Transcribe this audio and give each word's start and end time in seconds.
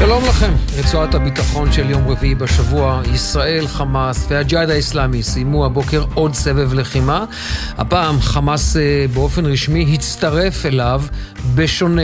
שלום 0.00 0.24
לכם, 0.24 0.52
רצועת 0.78 1.14
הביטחון 1.14 1.72
של 1.72 1.90
יום 1.90 2.08
רביעי 2.08 2.34
בשבוע, 2.34 3.02
ישראל, 3.14 3.66
חמאס 3.66 4.26
והג'יהאד 4.28 4.70
האיסלאמי 4.70 5.22
סיימו 5.22 5.66
הבוקר 5.66 6.04
עוד 6.14 6.34
סבב 6.34 6.74
לחימה. 6.74 7.24
הפעם 7.78 8.20
חמאס 8.20 8.76
אה, 8.76 9.06
באופן 9.14 9.46
רשמי 9.46 9.94
הצטרף 9.94 10.66
אליו 10.66 11.02
בשונה 11.54 12.02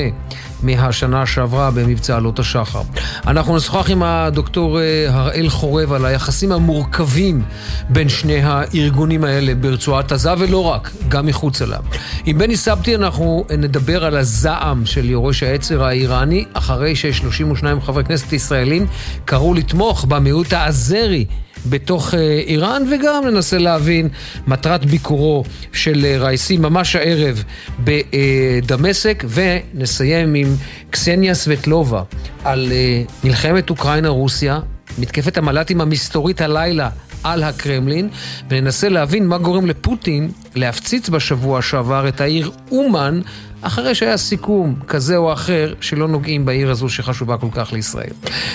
מהשנה 0.63 1.27
שעברה 1.27 1.71
במבצע 1.71 2.17
עלות 2.17 2.39
השחר. 2.39 2.83
אנחנו 3.27 3.57
נשוחח 3.57 3.91
עם 3.91 4.03
הדוקטור 4.03 4.81
אה, 4.81 5.07
הראל 5.11 5.49
חורב 5.49 5.93
על 5.93 6.05
היחסים 6.05 6.53
המורכבים 6.53 7.43
בין 7.89 8.09
שני 8.09 8.43
הארגונים 8.43 9.25
האלה 9.25 9.55
ברצועת 9.55 10.13
עזה, 10.13 10.33
ולא 10.39 10.65
רק, 10.65 10.91
גם 11.09 11.27
מחוץ 11.27 11.63
אליו. 11.63 11.81
עם 12.27 12.39
בני 12.39 12.57
סבתי 12.57 12.95
אנחנו 12.95 13.45
נדבר 13.59 14.05
על 14.05 14.17
הזעם 14.17 14.87
של 14.87 15.11
יורש 15.11 15.43
העצר 15.43 15.85
האיראני, 15.85 16.45
אחרי 16.53 16.97
ש-32 16.97 17.81
חברי 17.81 18.05
כנסת 18.05 18.33
ישראלים 18.33 18.87
קראו 19.25 19.55
לתמוך 19.55 20.05
במיעוט 20.05 20.53
האזרי 20.53 21.25
בתוך 21.69 22.15
אה, 22.15 22.21
איראן, 22.47 22.83
וגם 22.91 23.23
ננסה 23.27 23.59
להבין 23.59 24.09
מטרת 24.47 24.85
ביקורו 24.85 25.45
של 25.73 26.05
אה, 26.05 26.19
רייסי 26.19 26.57
ממש 26.57 26.97
הערב 26.97 27.45
בדמשק, 27.85 29.25
ונסיים 29.29 30.35
עם 30.35 30.55
קסניה 30.91 31.35
סבטלובה 31.35 32.03
על 32.45 32.69
אה, 32.73 33.03
מלחמת 33.25 33.71
אוקראינה-רוסיה, 33.71 34.61
מתקפת 34.99 35.39
המל"טים 35.39 35.81
המסתורית 35.81 36.41
הלילה 36.41 36.91
על 37.25 37.43
הקרמלין, 37.43 38.09
וננסה 38.49 38.89
להבין 38.89 39.27
מה 39.27 39.39
גורם 39.39 39.67
לפוטין 39.67 40.31
להפציץ 40.55 41.09
בשבוע 41.09 41.63
שעבר 41.63 42.09
את 42.09 42.21
העיר 42.21 42.51
אומן, 42.71 43.21
אחרי 43.63 43.95
שהיה 43.95 44.17
סיכום 44.17 44.75
כזה 44.89 45.17
או 45.17 45.33
אחר 45.33 45.75
שלא 45.81 46.09
נוגעים 46.09 46.45
בעיר 46.45 46.71
הזו 46.71 46.89
שחשובה 46.89 47.37
כל 47.39 47.49
כך 47.53 47.73
לישראל. 47.73 48.13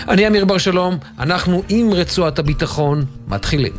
אני 0.09 0.27
אמיר 0.27 0.45
בר 0.45 0.57
שלום, 0.57 0.97
אנחנו 1.19 1.63
עם 1.69 1.93
רצועת 1.93 2.39
הביטחון, 2.39 3.05
מתחילים. 3.27 3.73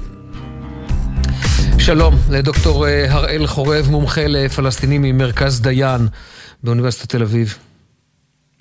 שלום 1.78 2.14
לדוקטור 2.30 2.86
אה, 2.86 3.12
הראל 3.12 3.46
חורב, 3.46 3.86
מומחה 3.90 4.26
לפלסטינים 4.26 5.02
ממרכז 5.02 5.60
דיין 5.60 6.00
באוניברסיטת 6.62 7.08
תל 7.08 7.22
אביב. 7.22 7.58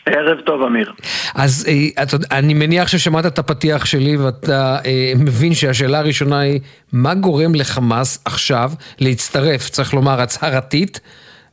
ערב 0.06 0.38
טוב, 0.46 0.62
אמיר. 0.62 0.94
אז 1.36 1.68
אה, 1.68 2.04
אני 2.38 2.54
מניח 2.54 2.88
ששמעת 2.88 3.26
את 3.26 3.40
הפתיח 3.40 3.86
שלי 3.86 4.18
ואתה 4.18 4.78
אה, 4.86 5.14
מבין 5.16 5.54
שהשאלה 5.54 6.00
הראשונה 6.00 6.40
היא, 6.40 6.60
מה 6.94 7.14
גורם 7.14 7.56
לחמאס 7.56 8.22
עכשיו 8.26 8.72
להצטרף, 9.00 9.70
צריך 9.70 9.94
לומר, 9.94 10.22
הצהרתית, 10.22 11.00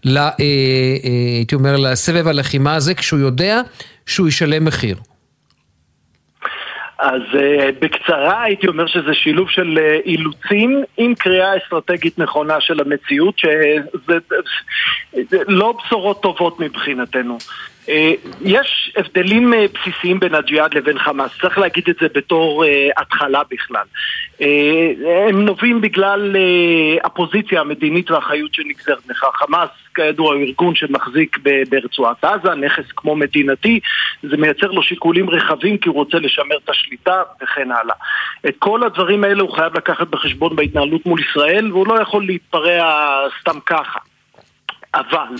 לה, 0.04 0.22
אה, 0.22 0.30
אה, 1.04 1.36
הייתי 1.36 1.54
אומר, 1.54 1.76
לסבב 1.76 2.28
הלחימה 2.28 2.74
הזה, 2.74 2.94
כשהוא 2.94 3.20
יודע 3.20 3.60
שהוא 4.06 4.28
ישלם 4.28 4.64
מחיר? 4.64 4.96
אז 6.98 7.22
uh, 7.32 7.38
בקצרה 7.80 8.42
הייתי 8.42 8.66
אומר 8.66 8.86
שזה 8.86 9.14
שילוב 9.14 9.50
של 9.50 9.78
uh, 9.78 10.06
אילוצים 10.06 10.82
עם 10.96 11.14
קריאה 11.14 11.56
אסטרטגית 11.56 12.18
נכונה 12.18 12.60
של 12.60 12.80
המציאות, 12.80 13.38
שזה 13.38 14.18
לא 15.48 15.74
בשורות 15.78 16.22
טובות 16.22 16.60
מבחינתנו. 16.60 17.38
אה, 17.88 18.12
יש 18.40 18.92
הבדלים 18.96 19.54
אה, 19.54 19.66
בסיסיים 19.74 20.20
בין 20.20 20.34
הג'יהאד 20.34 20.74
לבין 20.74 20.98
חמאס, 20.98 21.30
צריך 21.40 21.58
להגיד 21.58 21.84
את 21.90 21.96
זה 22.00 22.06
בתור 22.14 22.64
אה, 22.64 22.88
התחלה 22.96 23.42
בכלל. 23.50 23.84
הם 25.28 25.44
נובעים 25.44 25.80
בגלל 25.80 26.36
הפוזיציה 27.04 27.60
המדינית 27.60 28.10
והאחריות 28.10 28.54
שנגזרת 28.54 29.06
לך. 29.08 29.26
חמאס, 29.34 29.68
כידוע, 29.94 30.34
הוא 30.34 30.42
ארגון 30.42 30.74
שמחזיק 30.74 31.38
ברצועת 31.68 32.24
עזה, 32.24 32.54
נכס 32.54 32.84
כמו 32.96 33.16
מדינתי, 33.16 33.80
זה 34.22 34.36
מייצר 34.36 34.70
לו 34.70 34.82
שיקולים 34.82 35.30
רחבים 35.30 35.78
כי 35.78 35.88
הוא 35.88 35.96
רוצה 35.96 36.18
לשמר 36.18 36.56
את 36.64 36.70
השליטה 36.70 37.22
וכן 37.42 37.70
הלאה. 37.70 37.94
את 38.48 38.54
כל 38.58 38.82
הדברים 38.82 39.24
האלה 39.24 39.42
הוא 39.42 39.52
חייב 39.52 39.76
לקחת 39.76 40.08
בחשבון 40.08 40.56
בהתנהלות 40.56 41.06
מול 41.06 41.20
ישראל, 41.20 41.72
והוא 41.72 41.86
לא 41.86 42.02
יכול 42.02 42.26
להתפרע 42.26 43.28
סתם 43.40 43.58
ככה. 43.66 43.98
אבל 44.94 45.34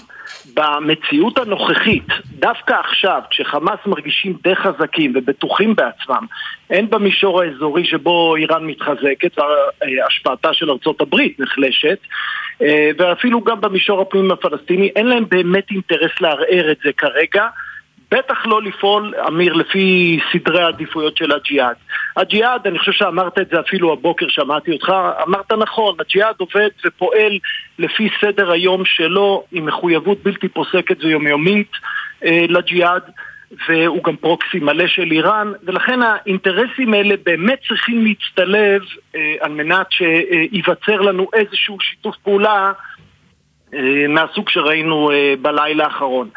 במציאות 0.54 1.38
הנוכחית, 1.38 2.06
דווקא 2.30 2.74
עכשיו, 2.74 3.22
כשחמאס 3.30 3.78
מרגישים 3.86 4.36
די 4.42 4.56
חזקים 4.56 5.12
ובטוחים 5.14 5.74
בעצמם, 5.76 6.26
הן 6.70 6.90
במישור 6.90 7.42
האזורי 7.42 7.84
שבו 7.84 8.36
איראן 8.36 8.66
מתחזקת 8.66 9.38
והשפעתה 9.38 10.52
של 10.52 10.70
ארצות 10.70 11.00
הברית 11.00 11.40
נחלשת, 11.40 11.98
אה, 12.62 12.90
ואפילו 12.98 13.40
גם 13.40 13.60
במישור 13.60 14.00
הפנימי 14.00 14.32
הפלסטיני, 14.32 14.90
אין 14.96 15.06
להם 15.06 15.24
באמת 15.28 15.70
אינטרס 15.70 16.20
לערער 16.20 16.70
את 16.70 16.78
זה 16.84 16.90
כרגע. 16.92 17.46
בטח 18.10 18.46
לא 18.46 18.62
לפעול, 18.62 19.14
אמיר, 19.28 19.52
לפי 19.52 20.18
סדרי 20.32 20.62
העדיפויות 20.62 21.16
של 21.16 21.32
הג'יהאד. 21.32 21.76
הג'יהאד, 22.16 22.66
אני 22.66 22.78
חושב 22.78 22.92
שאמרת 22.92 23.38
את 23.38 23.48
זה 23.48 23.60
אפילו 23.60 23.92
הבוקר, 23.92 24.26
שמעתי 24.28 24.72
אותך, 24.72 24.92
אמרת 25.22 25.52
נכון, 25.52 25.94
הג'יהאד 26.00 26.34
עובד 26.38 26.68
ופועל 26.84 27.38
לפי 27.78 28.08
סדר 28.20 28.50
היום 28.50 28.84
שלו, 28.84 29.44
עם 29.52 29.66
מחויבות 29.66 30.22
בלתי 30.22 30.48
פוסקת 30.48 31.04
ויומיומית 31.04 31.70
אה, 32.24 32.44
לג'יהאד. 32.48 33.02
והוא 33.68 34.04
גם 34.04 34.16
פרוקסי 34.16 34.58
מלא 34.58 34.86
של 34.86 35.10
איראן, 35.10 35.52
ולכן 35.62 36.00
האינטרסים 36.02 36.94
האלה 36.94 37.14
באמת 37.24 37.58
צריכים 37.68 38.04
להצטלב 38.04 38.82
אה, 39.14 39.34
על 39.40 39.52
מנת 39.52 39.86
שייווצר 39.90 41.00
לנו 41.00 41.28
איזשהו 41.32 41.80
שיתוף 41.80 42.16
פעולה 42.16 42.66
אה, 42.66 42.72
מהסוג 44.08 44.48
שראינו 44.48 45.10
אה, 45.10 45.34
בלילה 45.42 45.84
האחרון. 45.84 46.28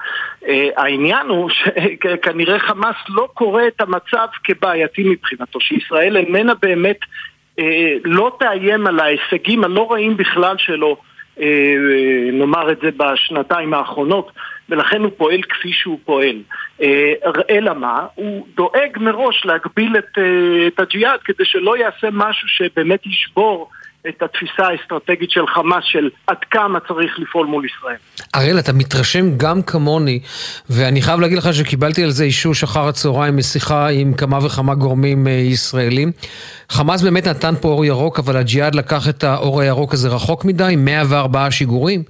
אה, 0.47 0.69
העניין 0.77 1.27
הוא 1.27 1.49
שכנראה 1.49 2.59
חמאס 2.67 2.95
לא 3.09 3.27
קורא 3.33 3.61
את 3.67 3.81
המצב 3.81 4.27
כבעייתי 4.43 5.03
מבחינתו, 5.09 5.61
שישראל 5.61 6.17
איננה 6.17 6.53
באמת, 6.53 6.99
לא 8.03 8.37
תאיים 8.39 8.87
על 8.87 8.99
ההישגים 8.99 9.63
הלא 9.63 9.91
רעים 9.91 10.17
בכלל 10.17 10.55
שלו, 10.57 10.97
נאמר 12.33 12.71
את 12.71 12.79
זה 12.81 12.89
בשנתיים 12.97 13.73
האחרונות, 13.73 14.31
ולכן 14.69 15.01
הוא 15.01 15.11
פועל 15.17 15.41
כפי 15.41 15.73
שהוא 15.73 15.99
פועל. 16.05 16.35
אלא 17.49 17.73
מה? 17.73 18.05
הוא 18.15 18.47
דואג 18.55 18.97
מראש 18.97 19.45
להגביל 19.45 19.97
את, 19.97 20.17
את 20.67 20.79
הג'יהאד 20.79 21.19
כדי 21.23 21.45
שלא 21.45 21.77
יעשה 21.77 22.07
משהו 22.11 22.47
שבאמת 22.47 23.05
ישבור 23.05 23.69
את 24.09 24.23
התפיסה 24.23 24.67
האסטרטגית 24.67 25.31
של 25.31 25.47
חמאס 25.47 25.83
של 25.83 26.09
עד 26.27 26.37
כמה 26.51 26.79
צריך 26.79 27.19
לפעול 27.19 27.47
מול 27.47 27.65
ישראל. 27.65 27.95
אראל, 28.35 28.59
אתה 28.59 28.73
מתרשם 28.73 29.37
גם 29.37 29.61
כמוני, 29.61 30.19
ואני 30.69 31.01
חייב 31.01 31.19
להגיד 31.19 31.37
לך 31.37 31.53
שקיבלתי 31.53 32.03
על 32.03 32.09
זה 32.09 32.23
אישוש 32.23 32.63
אחר 32.63 32.87
הצהריים 32.87 33.37
משיחה 33.37 33.87
עם 33.87 34.13
כמה 34.13 34.37
וכמה 34.45 34.75
גורמים 34.75 35.27
אה, 35.27 35.31
ישראלים. 35.31 36.11
חמאס 36.69 37.01
באמת 37.01 37.27
נתן 37.27 37.53
פה 37.61 37.67
אור 37.67 37.85
ירוק, 37.85 38.19
אבל 38.19 38.37
הג'יהאד 38.37 38.75
לקח 38.75 39.09
את 39.09 39.23
האור 39.23 39.61
הירוק 39.61 39.93
הזה 39.93 40.09
רחוק 40.09 40.45
מדי, 40.45 40.75
104 40.77 41.51
שיגורים. 41.51 42.03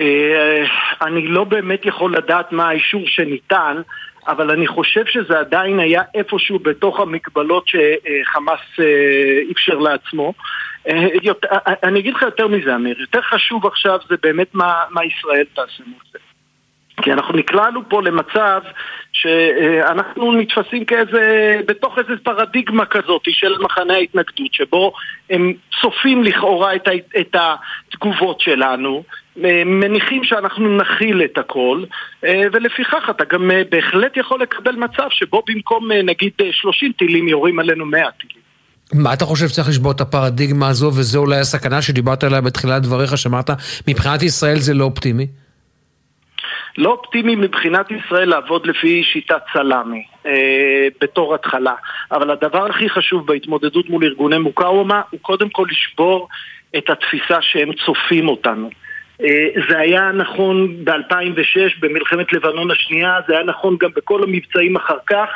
אה, 0.00 0.64
אני 1.02 1.26
לא 1.28 1.44
באמת 1.44 1.86
יכול 1.86 2.16
לדעת 2.16 2.52
מה 2.52 2.68
האישור 2.68 3.02
שניתן. 3.06 3.76
אבל 4.28 4.50
אני 4.50 4.66
חושב 4.66 5.06
שזה 5.06 5.38
עדיין 5.38 5.78
היה 5.78 6.02
איפשהו 6.14 6.58
בתוך 6.58 7.00
המגבלות 7.00 7.64
שחמאס 7.68 8.60
אה, 8.78 9.40
אפשר 9.52 9.78
לעצמו. 9.78 10.32
אה, 10.88 11.06
אני 11.82 12.00
אגיד 12.00 12.14
לך 12.14 12.22
יותר 12.22 12.48
מזה, 12.48 12.74
אמיר, 12.74 13.00
יותר 13.00 13.20
חשוב 13.22 13.66
עכשיו 13.66 13.98
זה 14.08 14.14
באמת 14.22 14.54
מה, 14.54 14.82
מה 14.90 15.04
ישראל 15.04 15.44
תעשה 15.54 15.82
מול 15.86 16.00
זה. 16.12 16.18
כי 17.02 17.12
אנחנו 17.12 17.36
נקלענו 17.36 17.88
פה 17.88 18.02
למצב 18.02 18.60
שאנחנו 19.12 20.32
נתפסים 20.32 20.84
כאיזה, 20.84 21.56
בתוך 21.66 21.98
איזה 21.98 22.12
פרדיגמה 22.22 22.86
כזאת 22.86 23.22
של 23.24 23.54
מחנה 23.60 23.94
ההתנגדות, 23.94 24.54
שבו 24.54 24.92
הם 25.30 25.52
צופים 25.80 26.24
לכאורה 26.24 26.74
את, 26.74 26.88
את 27.20 27.36
התגובות 27.36 28.40
שלנו, 28.40 29.02
מניחים 29.66 30.24
שאנחנו 30.24 30.76
נכיל 30.76 31.22
את 31.22 31.38
הכל, 31.38 31.84
ולפיכך 32.22 33.10
אתה 33.10 33.24
גם 33.24 33.50
בהחלט 33.70 34.16
יכול 34.16 34.42
לקבל 34.42 34.74
מצב 34.76 35.06
שבו 35.10 35.42
במקום 35.46 35.92
נגיד 35.92 36.32
30 36.50 36.92
טילים 36.92 37.28
יורים 37.28 37.58
עלינו 37.58 37.86
100 37.86 38.10
טילים. 38.10 38.46
מה 38.94 39.12
אתה 39.12 39.24
חושב 39.24 39.48
שצריך 39.48 39.68
לשבור 39.68 39.92
את 39.92 40.00
הפרדיגמה 40.00 40.68
הזו, 40.68 40.86
וזו 40.86 41.18
אולי 41.18 41.36
הסכנה 41.36 41.82
שדיברת 41.82 42.24
עליה 42.24 42.40
בתחילת 42.40 42.82
דבריך, 42.82 43.18
שאמרת, 43.18 43.50
מבחינת 43.88 44.22
ישראל 44.22 44.56
זה 44.56 44.74
לא 44.74 44.84
אופטימי? 44.84 45.26
לא 46.78 46.90
אופטימי 46.90 47.36
מבחינת 47.36 47.86
ישראל 47.90 48.28
לעבוד 48.28 48.66
לפי 48.66 49.02
שיטת 49.02 49.42
סלאמי, 49.52 50.04
אה, 50.26 50.32
בתור 51.00 51.34
התחלה. 51.34 51.74
אבל 52.12 52.30
הדבר 52.30 52.66
הכי 52.66 52.88
חשוב 52.88 53.26
בהתמודדות 53.26 53.88
מול 53.88 54.04
ארגוני 54.04 54.38
מוקאוומה 54.38 55.02
הוא 55.10 55.20
קודם 55.22 55.48
כל 55.48 55.66
לשבור 55.70 56.28
את 56.76 56.90
התפיסה 56.90 57.36
שהם 57.40 57.70
צופים 57.86 58.28
אותנו. 58.28 58.70
אה, 59.24 59.48
זה 59.68 59.78
היה 59.78 60.12
נכון 60.12 60.84
ב-2006, 60.84 61.80
במלחמת 61.80 62.32
לבנון 62.32 62.70
השנייה, 62.70 63.18
זה 63.28 63.34
היה 63.34 63.42
נכון 63.42 63.76
גם 63.80 63.90
בכל 63.96 64.22
המבצעים 64.22 64.76
אחר 64.76 64.98
כך. 65.06 65.28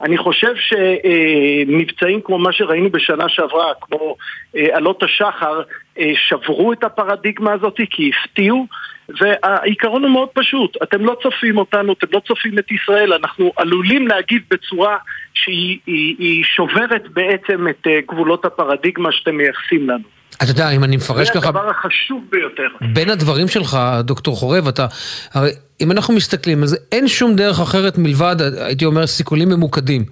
אני 0.00 0.18
חושב 0.18 0.54
שמבצעים 0.56 2.20
כמו 2.24 2.38
מה 2.38 2.52
שראינו 2.52 2.90
בשנה 2.90 3.28
שעברה, 3.28 3.72
כמו 3.80 4.16
אה, 4.56 4.76
עלות 4.76 5.02
השחר, 5.02 5.62
אה, 5.98 6.12
שברו 6.28 6.72
את 6.72 6.84
הפרדיגמה 6.84 7.52
הזאת 7.52 7.80
כי 7.90 8.10
הפתיעו 8.24 8.66
והעיקרון 9.08 10.02
הוא 10.02 10.10
מאוד 10.10 10.28
פשוט, 10.28 10.76
אתם 10.82 11.04
לא 11.04 11.16
צופים 11.22 11.58
אותנו, 11.58 11.92
אתם 11.92 12.06
לא 12.12 12.20
צופים 12.26 12.58
את 12.58 12.72
ישראל, 12.72 13.12
אנחנו 13.12 13.52
עלולים 13.56 14.08
להגיב 14.08 14.42
בצורה 14.50 14.96
שהיא 15.34 16.44
שוברת 16.44 17.08
בעצם 17.08 17.68
את 17.68 17.86
גבולות 18.08 18.44
הפרדיגמה 18.44 19.12
שאתם 19.12 19.36
מייחסים 19.36 19.90
לנו. 19.90 20.23
אתה 20.42 20.50
יודע, 20.50 20.70
אם 20.70 20.84
אני 20.84 20.96
מפרש 20.96 21.30
ככה... 21.30 21.40
זה 21.40 21.48
הדבר 21.48 21.70
החשוב 21.70 22.24
ביותר. 22.30 22.86
בין 22.94 23.10
הדברים 23.10 23.48
שלך, 23.48 23.78
דוקטור 24.00 24.36
חורב, 24.36 24.68
אתה... 24.68 24.86
הרי 25.32 25.50
אם 25.80 25.92
אנחנו 25.92 26.14
מסתכלים 26.14 26.62
על 26.62 26.66
זה, 26.66 26.76
אין 26.92 27.08
שום 27.08 27.36
דרך 27.36 27.60
אחרת 27.60 27.98
מלבד, 27.98 28.36
הייתי 28.58 28.84
אומר, 28.84 29.06
סיכולים 29.06 29.48
ממוקדים. 29.48 30.04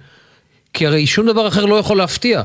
כי 0.73 0.87
הרי 0.87 1.07
שום 1.07 1.27
דבר 1.27 1.47
אחר 1.47 1.65
לא 1.65 1.75
יכול 1.75 1.97
להפתיע. 1.97 2.43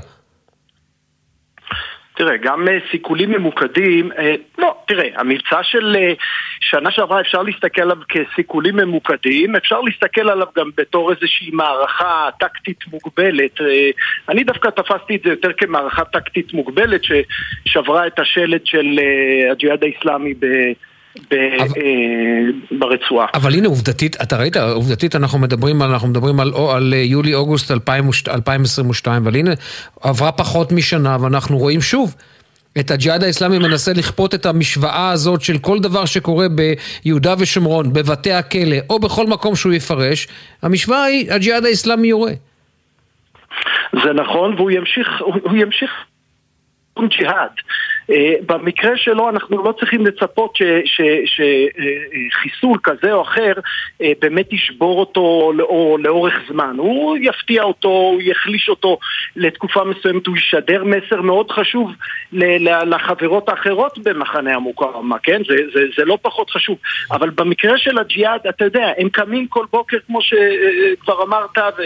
תראה, 2.19 2.37
גם 2.37 2.69
אה, 2.69 2.79
סיכולים 2.91 3.31
ממוקדים, 3.31 4.13
אה, 4.13 4.35
לא, 4.59 4.77
תראה, 4.89 5.09
המבצע 5.15 5.63
של 5.63 5.97
אה, 5.99 6.13
שנה 6.61 6.91
שעברה 6.91 7.21
אפשר 7.21 7.43
להסתכל 7.43 7.83
עליו 7.83 7.97
כסיכולים 8.09 8.77
ממוקדים, 8.77 9.57
אפשר 9.57 9.81
להסתכל 9.81 10.31
עליו 10.31 10.47
גם 10.57 10.71
בתור 10.77 11.11
איזושהי 11.11 11.51
מערכה 11.53 12.29
טקטית 12.41 12.85
מוגבלת. 12.93 13.61
אני 14.29 14.45
דווקא 14.45 14.69
תפסתי 14.69 15.17
את 15.17 15.23
זה 15.25 15.31
יותר 15.31 15.53
כמערכה 15.53 16.05
טקטית 16.05 16.53
מוגבלת 16.53 17.01
ששברה 17.05 18.07
את 18.07 18.19
השלד 18.19 18.67
של 18.67 19.01
הג'יהאד 19.51 19.83
האיסלאמי 19.85 20.35
ב... 20.35 20.47
אה, 21.33 21.67
ברצועה. 22.71 23.27
אבל 23.35 23.55
הנה 23.55 23.69
עובדתית, 23.69 24.17
אתה 24.23 24.37
ראית, 24.37 24.57
עובדתית 24.57 25.17
אנחנו 25.17 25.39
מדברים 25.39 25.83
על, 25.83 25.91
אנחנו 25.91 26.09
מדברים 26.09 26.41
על, 26.41 26.53
על 26.75 26.95
אה, 26.95 26.99
יולי-אוגוסט 26.99 27.71
2022, 28.29 29.23
אבל 29.23 29.37
הנה 29.37 29.51
עברה 30.03 30.33
פחות 30.33 30.73
משנה 30.73 31.17
ואנחנו 31.21 31.59
רואים 31.59 31.81
שוב. 31.81 32.15
את 32.81 32.91
הג'יהאד 32.91 33.25
האסלאמי 33.25 33.59
מנסה 33.59 33.93
לכפות 33.93 34.35
את 34.35 34.47
המשוואה 34.47 35.11
הזאת 35.11 35.43
של 35.43 35.59
כל 35.59 35.79
דבר 35.79 36.05
שקורה 36.05 36.47
ביהודה 36.49 37.35
ושומרון, 37.39 37.93
בבתי 37.93 38.33
הכלא 38.33 38.77
או 38.91 38.99
בכל 38.99 39.27
מקום 39.27 39.57
שהוא 39.57 39.73
יפרש, 39.73 40.29
המשוואה 40.63 41.05
היא 41.05 41.33
הג'יהאד 41.33 41.65
האסלאמי 41.65 42.09
יורה. 42.09 42.33
זה 43.93 44.13
נכון 44.13 44.55
והוא 44.55 44.71
ימשיך, 44.71 45.09
הוא 45.21 45.57
ימשיך 45.57 45.91
ג'יהאד. 47.07 47.51
אה, 48.11 48.35
במקרה 48.47 48.97
שלו 48.97 49.29
אנחנו 49.29 49.65
לא 49.65 49.73
צריכים 49.73 50.07
לצפות 50.07 50.59
שחיסול 51.25 52.79
כזה 52.83 53.13
או 53.13 53.23
אחר 53.23 53.53
אה, 54.03 54.13
באמת 54.21 54.53
ישבור 54.53 55.01
אותו 55.01 55.21
או 55.61 55.97
לאורך 56.01 56.35
זמן. 56.49 56.75
הוא 56.79 57.17
יפתיע 57.21 57.63
אותו, 57.63 57.89
הוא 57.89 58.23
יחליש 58.23 58.69
אותו 58.69 58.99
לתקופה 59.37 59.85
מסוימת, 59.85 60.27
הוא 60.27 60.37
ישדר 60.37 60.85
מסר 60.85 61.23
מאוד 61.23 61.51
חשוב 61.51 61.91
לחברות 62.33 63.49
האחרות 63.49 63.99
במחנה 63.99 64.55
המוקרמה, 64.55 65.19
כן? 65.19 65.43
זה, 65.49 65.57
זה, 65.75 65.81
זה 65.97 66.05
לא 66.05 66.19
פחות 66.23 66.51
חשוב. 66.51 66.79
אבל 67.11 67.31
במקרה 67.31 67.79
של 67.79 67.99
הג'יהאד, 67.99 68.41
אתה 68.49 68.65
יודע, 68.65 68.93
הם 68.99 69.09
קמים 69.09 69.47
כל 69.47 69.67
בוקר 69.73 69.97
כמו 70.07 70.19
שכבר 70.23 71.23
אמרת 71.23 71.59
ו, 71.59 71.83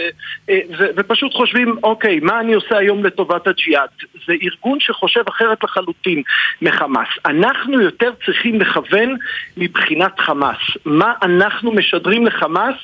אה, 0.49 0.59
ו, 0.79 0.85
ופשוט 0.97 1.33
חושבים, 1.33 1.75
אוקיי, 1.83 2.19
מה 2.19 2.39
אני 2.39 2.53
עושה 2.53 2.77
היום 2.77 3.05
לטובת 3.05 3.47
הג'יהאד? 3.47 3.89
זה 4.27 4.33
ארגון 4.43 4.79
שחושב 4.79 5.23
אחרת 5.27 5.63
לחלוטין. 5.63 6.12
שותפים 6.13 6.23
מחמאס. 6.61 7.07
אנחנו 7.25 7.81
יותר 7.81 8.11
צריכים 8.25 8.61
לכוון 8.61 9.17
מבחינת 9.57 10.19
חמאס. 10.19 10.57
מה 10.85 11.13
אנחנו 11.21 11.71
משדרים 11.71 12.25
לחמאס 12.25 12.75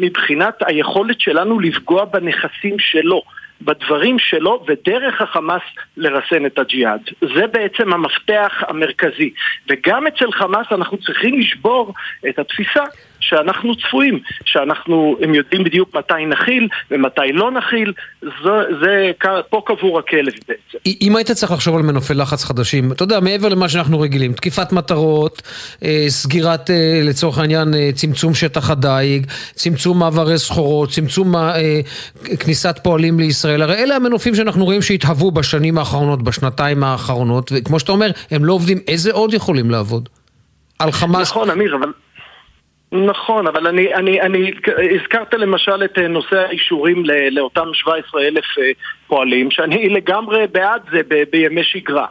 מבחינת 0.00 0.54
היכולת 0.66 1.20
שלנו 1.20 1.60
לפגוע 1.60 2.04
בנכסים 2.04 2.78
שלו. 2.78 3.22
בדברים 3.62 4.18
שלו 4.18 4.64
ודרך 4.68 5.20
החמאס 5.22 5.62
לרסן 5.96 6.46
את 6.46 6.58
הג'יהאד. 6.58 7.00
זה 7.20 7.46
בעצם 7.46 7.92
המפתח 7.92 8.52
המרכזי. 8.68 9.30
וגם 9.68 10.06
אצל 10.06 10.32
חמאס 10.32 10.66
אנחנו 10.72 10.98
צריכים 10.98 11.38
לשבור 11.38 11.94
את 12.28 12.38
התפיסה 12.38 12.84
שאנחנו 13.28 13.76
צפויים, 13.76 14.20
שאנחנו, 14.44 15.16
הם 15.20 15.34
יודעים 15.34 15.64
בדיוק 15.64 15.94
מתי 15.94 16.26
נכיל 16.28 16.68
ומתי 16.90 17.32
לא 17.32 17.50
נכיל, 17.50 17.92
זה, 18.22 18.50
זה 18.80 19.10
פה 19.50 19.62
קבור 19.66 19.98
הכלב 19.98 20.32
בעצם. 20.48 20.78
אם 21.02 21.16
היית 21.16 21.30
צריך 21.30 21.52
לחשוב 21.52 21.76
על 21.76 21.82
מנופי 21.82 22.14
לחץ 22.14 22.44
חדשים, 22.44 22.92
אתה 22.92 23.02
יודע, 23.02 23.20
מעבר 23.20 23.48
למה 23.48 23.68
שאנחנו 23.68 24.00
רגילים, 24.00 24.32
תקיפת 24.32 24.72
מטרות, 24.72 25.42
אה, 25.84 26.04
סגירת, 26.08 26.70
אה, 26.70 27.00
לצורך 27.04 27.38
העניין, 27.38 27.74
אה, 27.74 27.90
צמצום 27.94 28.34
שטח 28.34 28.70
הדייג, 28.70 29.26
צמצום 29.52 29.98
מעברי 29.98 30.38
סחורות, 30.38 30.90
צמצום 30.90 31.34
כניסת 32.40 32.78
פועלים 32.82 33.20
לישראל, 33.20 33.62
הרי 33.62 33.74
אלה 33.74 33.96
המנופים 33.96 34.34
שאנחנו 34.34 34.64
רואים 34.64 34.82
שהתהוו 34.82 35.30
בשנים 35.30 35.78
האחרונות, 35.78 36.22
בשנתיים 36.22 36.84
האחרונות, 36.84 37.52
וכמו 37.54 37.80
שאתה 37.80 37.92
אומר, 37.92 38.10
הם 38.30 38.44
לא 38.44 38.52
עובדים, 38.52 38.78
איזה 38.88 39.12
עוד 39.12 39.34
יכולים 39.34 39.70
לעבוד? 39.70 40.08
על 40.78 40.92
חמאס... 40.92 41.30
נכון, 41.30 41.50
אמיר, 41.50 41.76
אבל... 41.76 42.03
נכון, 42.94 43.46
אבל 43.46 43.66
אני, 43.66 43.94
אני, 43.94 44.20
אני, 44.20 44.52
הזכרת 45.00 45.34
למשל 45.34 45.84
את 45.84 45.98
אה, 45.98 46.08
נושא 46.08 46.36
האישורים 46.36 47.02
לאותם 47.30 47.68
17 47.72 48.22
אלף 48.22 48.44
אה, 48.58 48.70
פועלים, 49.06 49.50
שאני 49.50 49.88
לגמרי 49.88 50.46
בעד 50.52 50.82
זה 50.92 51.00
ב, 51.08 51.22
בימי 51.32 51.64
שגרה. 51.64 52.06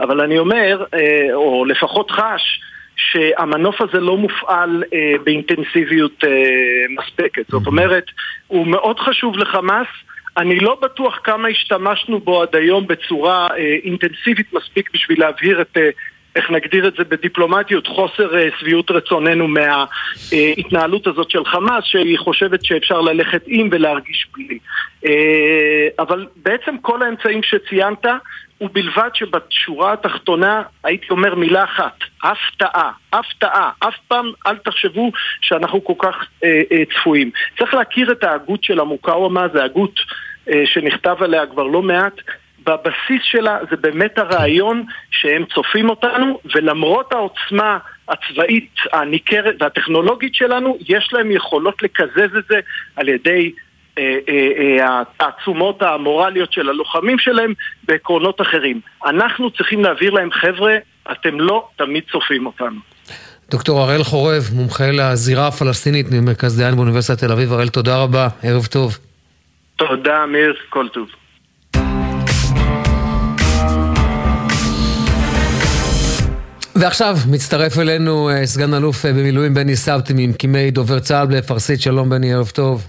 אבל 0.00 0.20
אני 0.20 0.38
אומר, 0.38 0.84
אה, 0.94 1.34
או 1.34 1.64
לפחות 1.64 2.10
חש, 2.10 2.60
שהמנוף 2.96 3.80
הזה 3.80 4.00
לא 4.00 4.16
מופעל 4.16 4.84
אה, 4.94 5.14
באינטנסיביות 5.24 6.24
אה, 6.24 6.30
מספקת. 6.88 7.50
זאת 7.50 7.66
אומרת, 7.66 8.04
הוא 8.46 8.66
מאוד 8.66 8.98
חשוב 8.98 9.38
לחמאס. 9.38 9.86
אני 10.36 10.60
לא 10.60 10.78
בטוח 10.82 11.20
כמה 11.24 11.48
השתמשנו 11.48 12.20
בו 12.20 12.42
עד 12.42 12.56
היום 12.56 12.86
בצורה 12.86 13.48
אה, 13.56 13.76
אינטנסיבית 13.84 14.52
מספיק 14.52 14.90
בשביל 14.94 15.20
להבהיר 15.20 15.60
את 15.60 15.76
אה, 15.76 15.90
איך 16.38 16.50
נגדיר 16.50 16.88
את 16.88 16.94
זה 16.98 17.04
בדיפלומטיות, 17.04 17.86
חוסר 17.86 18.38
אה, 18.38 18.48
שביעות 18.60 18.90
רצוננו 18.90 19.48
מההתנהלות 19.48 21.06
הזאת 21.06 21.30
של 21.30 21.44
חמאס, 21.44 21.84
שהיא 21.84 22.18
חושבת 22.18 22.64
שאפשר 22.64 23.00
ללכת 23.00 23.42
עם 23.46 23.68
ולהרגיש 23.72 24.26
בלי. 24.34 24.58
אה, 25.06 25.88
אבל 25.98 26.26
בעצם 26.36 26.78
כל 26.82 27.02
האמצעים 27.02 27.42
שציינת, 27.42 28.04
ובלבד 28.60 29.08
שבשורה 29.14 29.92
התחתונה 29.92 30.62
הייתי 30.84 31.06
אומר 31.10 31.34
מילה 31.34 31.64
אחת, 31.64 31.98
הפתעה, 32.22 32.90
הפתעה, 33.12 33.70
אף 33.78 33.94
פעם 34.08 34.32
אל 34.46 34.56
תחשבו 34.56 35.12
שאנחנו 35.40 35.84
כל 35.84 35.94
כך 35.98 36.26
אה, 36.44 36.62
אה, 36.72 36.82
צפויים. 36.94 37.30
צריך 37.58 37.74
להכיר 37.74 38.12
את 38.12 38.24
ההגות 38.24 38.64
של 38.64 38.80
המוקאוומה, 38.80 39.46
זה 39.52 39.64
הגות 39.64 40.00
אה, 40.48 40.62
שנכתב 40.66 41.16
עליה 41.20 41.46
כבר 41.46 41.62
לא 41.62 41.82
מעט, 41.82 42.20
בבסיס 42.68 43.22
שלה 43.22 43.58
זה 43.70 43.76
באמת 43.76 44.18
הרעיון 44.18 44.84
שהם 45.10 45.44
צופים 45.54 45.90
אותנו, 45.90 46.40
ולמרות 46.54 47.12
העוצמה 47.12 47.78
הצבאית 48.08 48.70
הניכרת 48.92 49.54
והטכנולוגית 49.60 50.34
שלנו, 50.34 50.78
יש 50.88 51.10
להם 51.12 51.30
יכולות 51.30 51.82
לקזז 51.82 52.36
את 52.38 52.44
זה 52.48 52.60
על 52.96 53.08
ידי 53.08 53.52
אה, 53.98 54.18
אה, 54.28 54.50
אה, 54.58 55.00
התעצומות 55.00 55.82
המורליות 55.82 56.52
של 56.52 56.68
הלוחמים 56.68 57.18
שלהם 57.18 57.52
בעקרונות 57.84 58.40
אחרים. 58.40 58.80
אנחנו 59.06 59.50
צריכים 59.50 59.84
להעביר 59.84 60.10
להם, 60.10 60.30
חבר'ה, 60.32 60.76
אתם 61.12 61.40
לא 61.40 61.68
תמיד 61.76 62.02
צופים 62.12 62.46
אותנו. 62.46 62.80
דוקטור 63.50 63.80
הראל 63.80 64.02
חורב, 64.04 64.42
מומחה 64.52 64.90
לזירה 64.90 65.48
הפלסטינית 65.48 66.06
ממרכז 66.10 66.58
דיין 66.58 66.76
באוניברסיטת 66.76 67.18
תל 67.18 67.32
אביב. 67.32 67.52
הראל, 67.52 67.68
תודה 67.68 68.02
רבה, 68.02 68.28
ערב 68.42 68.66
טוב. 68.66 68.98
תודה, 69.76 70.24
אמיר, 70.24 70.54
כל 70.68 70.88
טוב. 70.88 71.08
ועכשיו 76.80 77.16
מצטרף 77.30 77.78
אלינו 77.78 78.30
אה, 78.30 78.46
סגן 78.46 78.74
אלוף 78.74 79.06
אה, 79.06 79.12
במילואים 79.12 79.54
בני 79.54 79.76
סבטי 79.76 80.12
ממקימי 80.16 80.70
דובר 80.70 80.98
צה"ל 80.98 81.26
בפרסית. 81.26 81.80
שלום 81.80 82.10
בני, 82.10 82.34
ערב 82.34 82.50
טוב. 82.54 82.86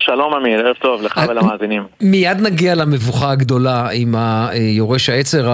שלום 0.00 0.34
אמיר, 0.34 0.60
ערב 0.60 0.76
טוב 0.82 1.02
לך 1.02 1.18
אה, 1.18 1.24
ולמאזינים. 1.28 1.82
מיד 2.00 2.40
נגיע 2.40 2.74
למבוכה 2.74 3.30
הגדולה 3.30 3.88
עם 3.92 4.14
יורש 4.52 5.08
העצר, 5.08 5.48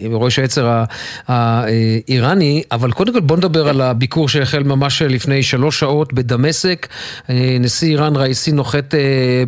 יורש 0.00 0.38
העצר 0.38 0.82
האיראני, 1.28 2.62
אבל 2.72 2.92
קודם 2.92 3.12
כל 3.12 3.20
בוא 3.20 3.36
נדבר 3.36 3.68
על 3.68 3.80
הביקור 3.80 4.28
שהחל 4.28 4.62
ממש 4.62 5.02
לפני 5.02 5.42
שלוש 5.42 5.80
שעות 5.80 6.12
בדמשק. 6.12 6.86
נשיא 7.60 7.88
איראן 7.88 8.16
ראיסי 8.16 8.52
נוחת 8.52 8.94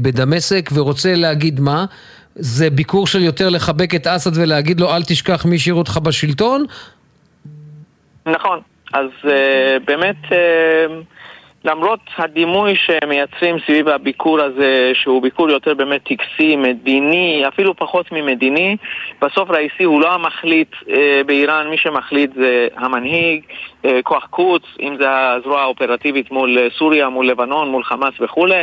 בדמשק 0.03 0.71
ורוצה 0.73 1.15
להגיד 1.15 1.61
מה? 1.61 1.85
זה 2.35 2.71
ביקור 2.71 3.07
של 3.07 3.23
יותר 3.23 3.49
לחבק 3.49 3.95
את 3.95 4.07
אסד 4.07 4.31
ולהגיד 4.35 4.81
לו 4.81 4.95
אל 4.95 5.03
תשכח 5.03 5.45
מי 5.45 5.57
השאיר 5.57 5.75
אותך 5.75 5.99
בשלטון, 6.03 6.65
נכון, 8.27 8.61
אז 8.93 9.09
uh, 9.23 9.29
באמת 9.85 10.17
uh, 10.25 10.33
למרות 11.65 12.01
הדימוי 12.17 12.75
שמייצרים 12.77 13.57
סביב 13.67 13.89
הביקור 13.89 14.41
הזה, 14.41 14.93
שהוא 14.95 15.23
ביקור 15.23 15.51
יותר 15.51 15.75
באמת 15.75 16.01
טקסי, 16.05 16.57
מדיני, 16.57 17.45
אפילו 17.49 17.77
פחות 17.77 18.13
ממדיני, 18.13 18.77
בסוף 19.23 19.51
ראיסי 19.51 19.85
הוא 19.85 20.01
לא 20.01 20.13
המחליט 20.13 20.75
אה, 20.91 21.21
באיראן, 21.27 21.69
מי 21.69 21.77
שמחליט 21.77 22.35
זה 22.35 22.69
המנהיג, 22.77 23.43
אה, 23.85 24.01
כוח 24.03 24.27
קוץ, 24.31 24.63
אם 24.81 24.97
זה 25.01 25.07
הזרוע 25.11 25.61
האופרטיבית 25.61 26.31
מול 26.31 26.59
סוריה, 26.79 27.09
מול 27.09 27.29
לבנון, 27.29 27.69
מול 27.69 27.85
חמאס 27.85 28.15
וכולי. 28.21 28.63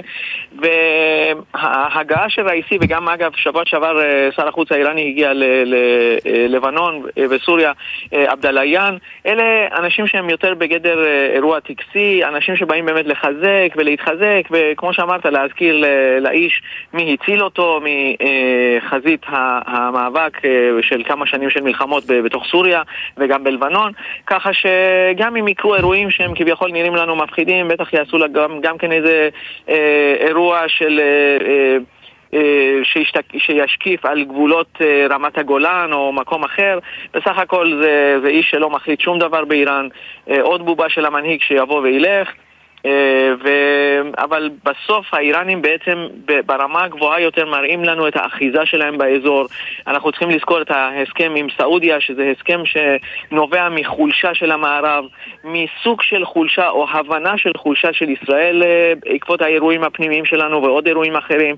וההגעה 0.60 2.30
של 2.30 2.48
ראיסי, 2.48 2.78
וגם 2.82 3.10
אגב, 3.10 3.32
שבוע 3.36 3.64
שעבר 3.66 4.02
אה, 4.02 4.30
שר 4.36 4.48
החוץ 4.48 4.72
האיראני 4.72 5.10
הגיע 5.10 5.32
ללבנון 5.34 7.02
אה, 7.18 7.26
וסוריה, 7.30 7.72
אה, 8.14 8.32
עבדאללה 8.32 8.62
אלה 9.26 9.68
אנשים 9.78 10.08
שהם 10.08 10.30
יותר 10.30 10.54
בגדר 10.54 11.06
אה, 11.06 11.30
אירוע 11.36 11.60
טקסי, 11.60 12.22
אנשים 12.26 12.56
שבאים 12.56 12.89
באמת 12.94 13.06
לחזק 13.06 13.74
ולהתחזק, 13.76 14.42
וכמו 14.52 14.94
שאמרת, 14.94 15.26
להזכיר 15.26 15.84
לאיש 16.22 16.62
מי 16.94 17.18
הציל 17.22 17.44
אותו 17.44 17.80
מחזית 17.82 19.26
המאבק 19.66 20.46
אה, 20.46 20.70
של 20.82 21.04
כמה 21.04 21.26
שנים 21.26 21.50
של 21.50 21.62
מלחמות 21.62 22.04
בתוך 22.08 22.46
סוריה 22.52 22.82
וגם 23.18 23.44
בלבנון, 23.44 23.92
ככה 24.28 24.50
שגם 24.54 25.36
אם 25.36 25.48
יקרו 25.48 25.76
אירועים 25.76 26.12
שהם 26.12 26.36
כביכול 26.36 26.72
נראים 26.72 26.96
לנו 26.96 27.16
מפחידים, 27.16 27.68
בטח 27.68 27.94
יעשו 27.94 28.18
לה 28.18 28.28
גם, 28.28 28.62
גם 28.62 28.78
כן 28.78 28.92
איזה 28.92 29.30
אה, 29.70 30.16
אירוע 30.20 30.62
של... 30.68 31.00
אה, 31.00 31.78
אה, 32.34 32.80
שישתק, 32.84 33.26
שישקיף 33.38 34.06
על 34.06 34.24
גבולות 34.24 34.82
רמת 35.10 35.38
הגולן 35.38 35.90
או 35.94 36.14
מקום 36.14 36.44
אחר. 36.44 36.80
בסך 37.14 37.38
הכל 37.38 37.82
זה, 37.82 38.18
זה 38.22 38.28
איש 38.28 38.50
שלא 38.50 38.70
מחליט 38.70 39.02
שום 39.02 39.20
דבר 39.20 39.46
באיראן, 39.46 39.88
עוד 40.42 40.66
בובה 40.66 40.90
של 40.90 41.06
המנהיג 41.06 41.42
שיבוא 41.42 41.82
וילך. 41.82 42.32
אה, 42.86 43.34
ו... 43.44 43.50
אבל 44.18 44.50
בסוף 44.64 45.14
האיראנים 45.14 45.62
בעצם 45.62 46.08
ברמה 46.46 46.84
הגבוהה 46.84 47.22
יותר 47.22 47.46
מראים 47.46 47.84
לנו 47.84 48.08
את 48.08 48.16
האחיזה 48.16 48.66
שלהם 48.66 48.98
באזור. 48.98 49.46
אנחנו 49.88 50.12
צריכים 50.12 50.30
לזכור 50.30 50.62
את 50.62 50.72
ההסכם 50.72 51.34
עם 51.36 51.48
סעודיה, 51.58 52.02
שזה 52.02 52.34
הסכם 52.38 52.62
שנובע 52.66 53.70
מחולשה 53.70 54.34
של 54.34 54.52
המערב, 54.52 55.06
מסוג 55.44 56.02
של 56.02 56.26
חולשה 56.26 56.70
או 56.70 56.88
הבנה 56.92 57.38
של 57.38 57.52
חולשה 57.58 57.94
של 57.94 58.10
ישראל 58.10 58.64
אה, 58.64 58.94
בעקבות 59.00 59.42
האירועים 59.42 59.84
הפנימיים 59.84 60.26
שלנו 60.26 60.64
ועוד 60.64 60.88
אירועים 60.88 61.16
אחרים, 61.16 61.56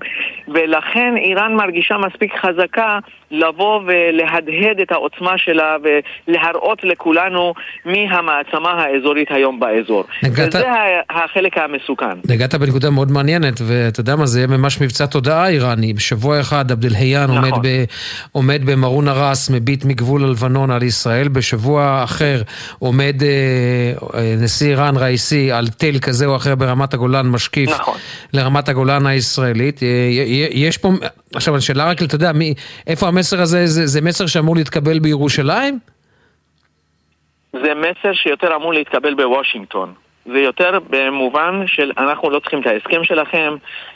ולכן 0.48 1.16
איראן 1.16 1.54
מרגישה 1.54 1.98
מספיק 1.98 2.34
חזקה 2.36 2.98
לבוא 3.30 3.80
ולהדהד 3.86 4.80
את 4.80 4.92
העוצמה 4.92 5.38
שלה 5.38 5.76
ולהראות 5.82 6.84
לכולנו 6.84 7.54
מי 7.86 8.06
המעצמה 8.10 8.70
האזורית 8.70 9.30
היום 9.30 9.60
באזור. 9.60 10.04
נגעת... 10.22 10.48
וזה 10.48 10.68
החלק 11.14 11.58
המסוכן. 11.58 12.18
נגעת 12.28 12.54
בנקודה 12.54 12.90
מאוד 12.90 13.10
מעניינת, 13.10 13.60
ואתה 13.66 14.00
יודע 14.00 14.16
מה, 14.16 14.26
זה 14.26 14.38
יהיה 14.38 14.46
ממש 14.46 14.80
מבצע 14.80 15.06
תודעה 15.06 15.48
איראני. 15.48 15.92
בשבוע 15.92 16.40
אחד 16.40 16.72
עבד 16.72 16.84
אל-היאן 16.84 17.24
נכון. 17.24 17.36
עומד, 17.36 17.52
ב, 17.62 17.84
עומד 18.32 18.60
במרון 18.64 19.08
הרס, 19.08 19.50
מביט 19.50 19.84
מגבול 19.84 20.24
הלבנון 20.24 20.70
על 20.70 20.82
ישראל, 20.82 21.28
בשבוע 21.28 22.04
אחר 22.04 22.42
עומד 22.78 23.22
אה, 23.22 23.28
אה, 24.14 24.34
נשיא 24.38 24.70
איראן 24.70 24.96
ראיסי 24.96 25.52
על 25.52 25.68
תל 25.68 25.98
כזה 25.98 26.26
או 26.26 26.36
אחר 26.36 26.54
ברמת 26.54 26.94
הגולן, 26.94 27.26
משקיף 27.26 27.70
נכון. 27.70 27.98
לרמת 28.32 28.68
הגולן 28.68 29.06
הישראלית. 29.06 29.82
אה, 29.82 29.88
יש 30.50 30.78
פה, 30.78 30.92
עכשיו 31.34 31.56
השאלה 31.56 31.84
רק, 31.84 32.02
אתה 32.02 32.14
יודע, 32.14 32.32
מי, 32.32 32.54
איפה 32.86 33.08
המסר 33.08 33.40
הזה, 33.40 33.66
זה, 33.66 33.86
זה 33.86 34.00
מסר 34.00 34.26
שאמור 34.26 34.56
להתקבל 34.56 34.98
בירושלים? 34.98 35.78
זה 37.52 37.72
מסר 37.74 38.12
שיותר 38.12 38.56
אמור 38.56 38.74
להתקבל 38.74 39.14
בוושינגטון. 39.14 39.94
זה 40.26 40.38
יותר 40.40 40.78
במובן 40.90 41.66
של 41.66 41.92
אנחנו 41.98 42.30
לא 42.30 42.38
צריכים 42.38 42.60
את 42.60 42.66
ההסכם 42.66 43.04
שלכם, 43.04 43.54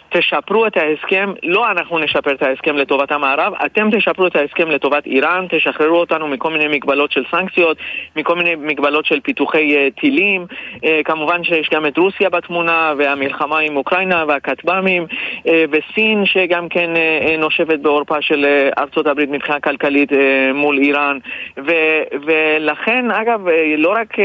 תשפרו 0.08 0.66
את 0.66 0.76
ההסכם, 0.76 1.32
לא 1.42 1.70
אנחנו 1.70 1.98
נשפר 1.98 2.34
את 2.34 2.42
ההסכם 2.42 2.76
לטובת 2.76 3.12
המערב, 3.12 3.52
אתם 3.66 3.88
תשפרו 3.90 4.26
את 4.26 4.36
ההסכם 4.36 4.70
לטובת 4.70 5.06
איראן, 5.06 5.46
תשחררו 5.48 5.96
אותנו 5.96 6.28
מכל 6.28 6.50
מיני 6.50 6.68
מגבלות 6.68 7.12
של 7.12 7.24
סנקציות, 7.30 7.76
מכל 8.16 8.36
מיני 8.36 8.54
מגבלות 8.54 9.06
של 9.06 9.20
פיתוחי 9.20 9.76
uh, 9.76 10.00
טילים, 10.00 10.46
uh, 10.74 10.86
כמובן 11.04 11.44
שיש 11.44 11.70
גם 11.72 11.86
את 11.86 11.98
רוסיה 11.98 12.30
בתמונה, 12.30 12.92
והמלחמה 12.98 13.58
עם 13.58 13.76
אוקראינה 13.76 14.24
והכטב"מים, 14.28 15.06
uh, 15.38 15.50
וסין 15.70 16.26
שגם 16.26 16.68
כן 16.68 16.90
uh, 16.94 17.40
נושבת 17.40 17.78
בעורפה 17.78 18.22
של 18.22 18.44
uh, 18.44 18.80
ארצות 18.80 19.06
הברית 19.06 19.30
מבחינה 19.30 19.60
כלכלית 19.60 20.12
uh, 20.12 20.16
מול 20.54 20.78
איראן, 20.78 21.18
ו- 21.58 22.02
ולכן 22.26 23.10
אגב, 23.10 23.48
uh, 23.48 23.50
לא 23.78 23.92
רק 23.92 24.18
uh, 24.18 24.22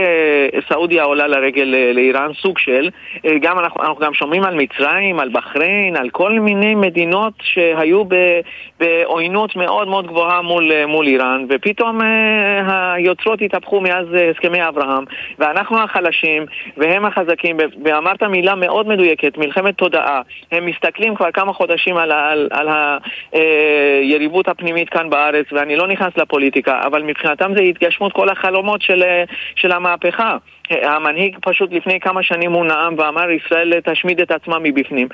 סעודיה 0.69 1.03
עולה 1.03 1.27
לרגל 1.27 1.73
uh, 1.73 1.95
לאיראן, 1.95 2.31
סוג 2.33 2.59
של, 2.59 2.89
uh, 3.15 3.29
גם 3.41 3.59
אנחנו, 3.59 3.83
אנחנו 3.83 3.95
גם 3.95 4.13
שומעים 4.13 4.43
על 4.43 4.55
מצרים, 4.55 5.19
על 5.19 5.29
בחריין, 5.29 5.70
בחריין, 5.71 5.95
על 5.95 6.09
כל 6.09 6.39
מיני 6.39 6.75
מדינות 6.75 7.33
שהיו 7.41 8.03
בעוינות 8.79 9.55
מאוד 9.55 9.87
מאוד 9.87 10.07
גבוהה 10.07 10.41
מול, 10.41 10.85
מול 10.85 11.07
איראן, 11.07 11.45
ופתאום 11.49 12.01
אה, 12.01 12.93
היוצרות 12.93 13.41
התהפכו 13.41 13.81
מאז 13.81 14.05
אה, 14.15 14.29
הסכמי 14.29 14.67
אברהם, 14.67 15.03
ואנחנו 15.39 15.79
החלשים 15.79 16.45
והם 16.77 17.05
החזקים, 17.05 17.57
ואמרת 17.85 18.23
מילה 18.23 18.55
מאוד 18.55 18.87
מדויקת, 18.87 19.37
מלחמת 19.37 19.77
תודעה. 19.77 20.21
הם 20.51 20.65
מסתכלים 20.65 21.15
כבר 21.15 21.31
כמה 21.31 21.53
חודשים 21.53 21.97
על, 21.97 22.11
על, 22.11 22.49
על 22.51 22.67
היריבות 23.31 24.47
אה, 24.47 24.51
הפנימית 24.51 24.89
כאן 24.89 25.09
בארץ, 25.09 25.45
ואני 25.51 25.75
לא 25.75 25.87
נכנס 25.87 26.17
לפוליטיקה, 26.17 26.81
אבל 26.85 27.03
מבחינתם 27.03 27.51
זה 27.55 27.61
התגשמות 27.61 28.13
כל 28.13 28.29
החלומות 28.29 28.81
של, 28.81 29.03
של 29.55 29.71
המהפכה. 29.71 30.37
המנהיג 30.71 31.37
פשוט 31.41 31.73
לפני 31.73 31.99
כמה 31.99 32.23
שנים 32.23 32.51
הוא 32.51 32.65
נאם 32.65 32.99
ואמר 32.99 33.29
ישראל 33.31 33.73
תשמיד 33.79 34.21
את 34.21 34.31
עצמה 34.31 34.59
מבפנים 34.59 35.07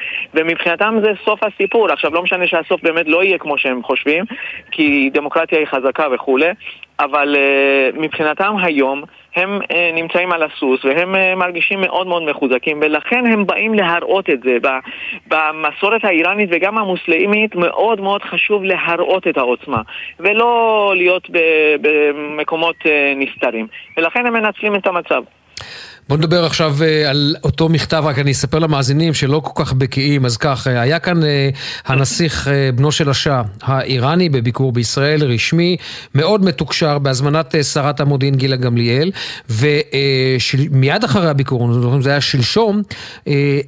ומבחינתם 0.48 0.96
זה 1.04 1.12
סוף 1.26 1.40
הסיפור. 1.44 1.92
עכשיו 1.92 2.14
לא 2.14 2.24
משנה 2.24 2.48
שהסוף 2.48 2.82
באמת 2.84 3.08
לא 3.08 3.24
יהיה 3.24 3.38
כמו 3.38 3.58
שהם 3.58 3.84
חושבים 3.84 4.26
כי 4.72 5.10
דמוקרטיה 5.14 5.60
היא 5.60 5.68
חזקה 5.68 6.08
וכולי 6.12 6.52
אבל 7.00 7.36
uh, 7.36 8.00
מבחינתם 8.00 8.56
היום 8.62 9.04
הם 9.36 9.60
uh, 9.62 9.76
נמצאים 9.94 10.32
על 10.32 10.44
הסוס 10.44 10.86
והם 10.86 11.16
uh, 11.16 11.36
מרגישים 11.36 11.82
מאוד 11.82 12.08
מאוד 12.08 12.24
מחוזקים 12.24 12.80
ולכן 12.82 13.26
הם 13.26 13.46
באים 13.46 13.74
להראות 13.74 14.30
את 14.30 14.40
זה. 14.44 14.58
במסורת 15.28 16.06
האיראנית 16.06 16.50
וגם 16.52 16.78
המוסלמית 16.78 17.56
מאוד 17.56 18.02
מאוד 18.02 18.24
חשוב 18.24 18.64
להראות 18.64 19.28
את 19.28 19.38
העוצמה 19.38 19.82
ולא 20.20 20.94
להיות 20.96 21.30
במקומות 21.82 22.76
uh, 22.82 22.88
נסתרים 23.16 23.68
ולכן 23.98 24.26
הם 24.26 24.34
מנצלים 24.34 24.76
את 24.76 24.88
המצב. 24.88 25.24
בוא 26.10 26.18
נדבר 26.18 26.46
עכשיו 26.46 26.76
אה, 26.84 27.10
על 27.10 27.36
אותו 27.44 27.70
מכתב, 27.70 28.04
רק 28.06 28.20
אני 28.20 28.32
אספר 28.32 28.60
למאזינים 28.60 29.14
שלא 29.14 29.42
כל 29.44 29.64
כך 29.66 29.74
בקיאים. 29.74 30.26
אז 30.26 30.38
כך, 30.38 30.68
אה, 30.68 30.82
היה 30.82 31.00
כאן 31.00 31.24
אה, 31.24 31.50
הנסיך 31.86 32.48
בנו 32.76 32.92
של 32.92 33.10
השאה 33.10 33.42
האיראני 33.62 34.30
בביקור 34.30 34.72
בישראל, 34.72 35.24
רשמי, 35.24 35.78
מאוד 36.16 36.46
מתוקשר, 36.46 37.00
בהזמנת 37.00 37.56
שרת 37.74 38.00
המודיעין 38.00 38.36
גילה 38.36 38.56
גמליאל, 38.56 39.12
ומיד 39.50 41.04
אחרי 41.04 41.30
הביקור, 41.30 41.70
זה 42.02 42.10
היה 42.10 42.22
שלשום, 42.22 42.82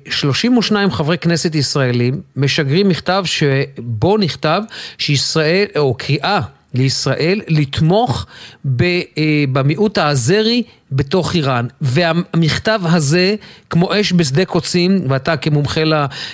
32 0.09 0.91
חברי 0.91 1.17
כנסת 1.17 1.55
ישראלים 1.55 2.21
משגרים 2.35 2.89
מכתב 2.89 3.23
שבו 3.25 4.17
נכתב 4.17 4.61
שישראל, 4.97 5.65
או 5.75 5.93
קריאה 5.93 6.39
לישראל 6.73 7.41
לתמוך 7.47 8.25
ב, 8.65 8.83
אה, 8.83 9.43
במיעוט 9.51 9.97
האזרי 9.97 10.63
בתוך 10.91 11.35
איראן. 11.35 11.67
והמכתב 11.81 12.81
הזה, 12.83 13.35
כמו 13.69 13.93
אש 13.93 14.13
בשדה 14.13 14.45
קוצים, 14.45 15.01
ואתה 15.09 15.37
כמומחה 15.37 15.81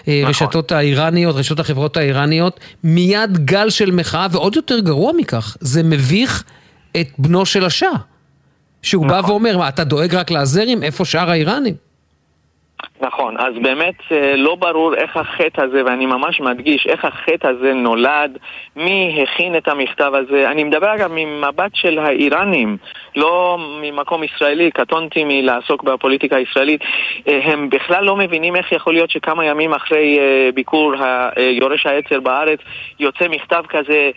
לרשתות 0.08 0.66
נכון. 0.66 0.78
האיראניות, 0.78 1.36
רשתות 1.36 1.60
החברות 1.60 1.98
האיראניות, 1.98 2.60
מיד 2.84 3.46
גל 3.46 3.70
של 3.70 3.92
מחאה, 3.92 4.28
ועוד 4.32 4.56
יותר 4.56 4.80
גרוע 4.80 5.12
מכך, 5.18 5.58
זה 5.60 5.84
מביך 5.84 6.44
את 7.02 7.08
בנו 7.18 7.46
של 7.46 7.66
השאה. 7.66 7.90
שהוא 8.82 9.06
נכון. 9.06 9.22
בא 9.22 9.28
ואומר, 9.28 9.58
מה, 9.58 9.70
אתה 9.70 9.84
דואג 9.84 10.16
רק 10.16 10.32
לאזרים? 10.32 10.84
איפה 10.84 11.06
שאר 11.06 11.30
האיראנים? 11.30 11.74
נכון, 13.02 13.38
אז 13.38 13.54
באמת 13.62 13.96
אה, 14.12 14.36
לא 14.36 14.56
ברור 14.56 14.96
איך 14.96 15.18
החטא 15.18 15.62
הזה, 15.62 15.86
ואני 15.86 16.06
ממש 16.06 16.40
מדגיש 16.40 16.88
איך 16.88 17.06
החטא 17.06 17.48
הזה 17.48 17.74
נולד, 17.74 18.38
מי 18.76 19.24
הכין 19.24 19.58
את 19.58 19.68
המכתב 19.68 20.12
הזה. 20.16 20.52
אני 20.52 20.64
מדבר 20.64 20.96
אגב 20.96 21.12
ממבט 21.14 21.72
של 21.74 22.00
האיראנים, 22.00 22.78
לא 23.16 23.58
ממקום 23.82 24.24
ישראלי, 24.24 24.72
קטונתי 24.72 25.24
מלעסוק 25.24 25.84
בפוליטיקה 25.84 26.36
הישראלית. 26.36 26.82
אה, 27.28 27.40
הם 27.44 27.70
בכלל 27.70 28.04
לא 28.04 28.16
מבינים 28.16 28.56
איך 28.56 28.72
יכול 28.72 28.94
להיות 28.94 29.10
שכמה 29.10 29.46
ימים 29.46 29.74
אחרי 29.74 30.20
אה, 30.20 30.50
ביקור 30.54 30.94
יורש 31.38 31.86
העצר 31.86 32.20
בארץ 32.20 32.60
יוצא 33.00 33.28
מכתב 33.28 33.64
כזה 33.70 34.12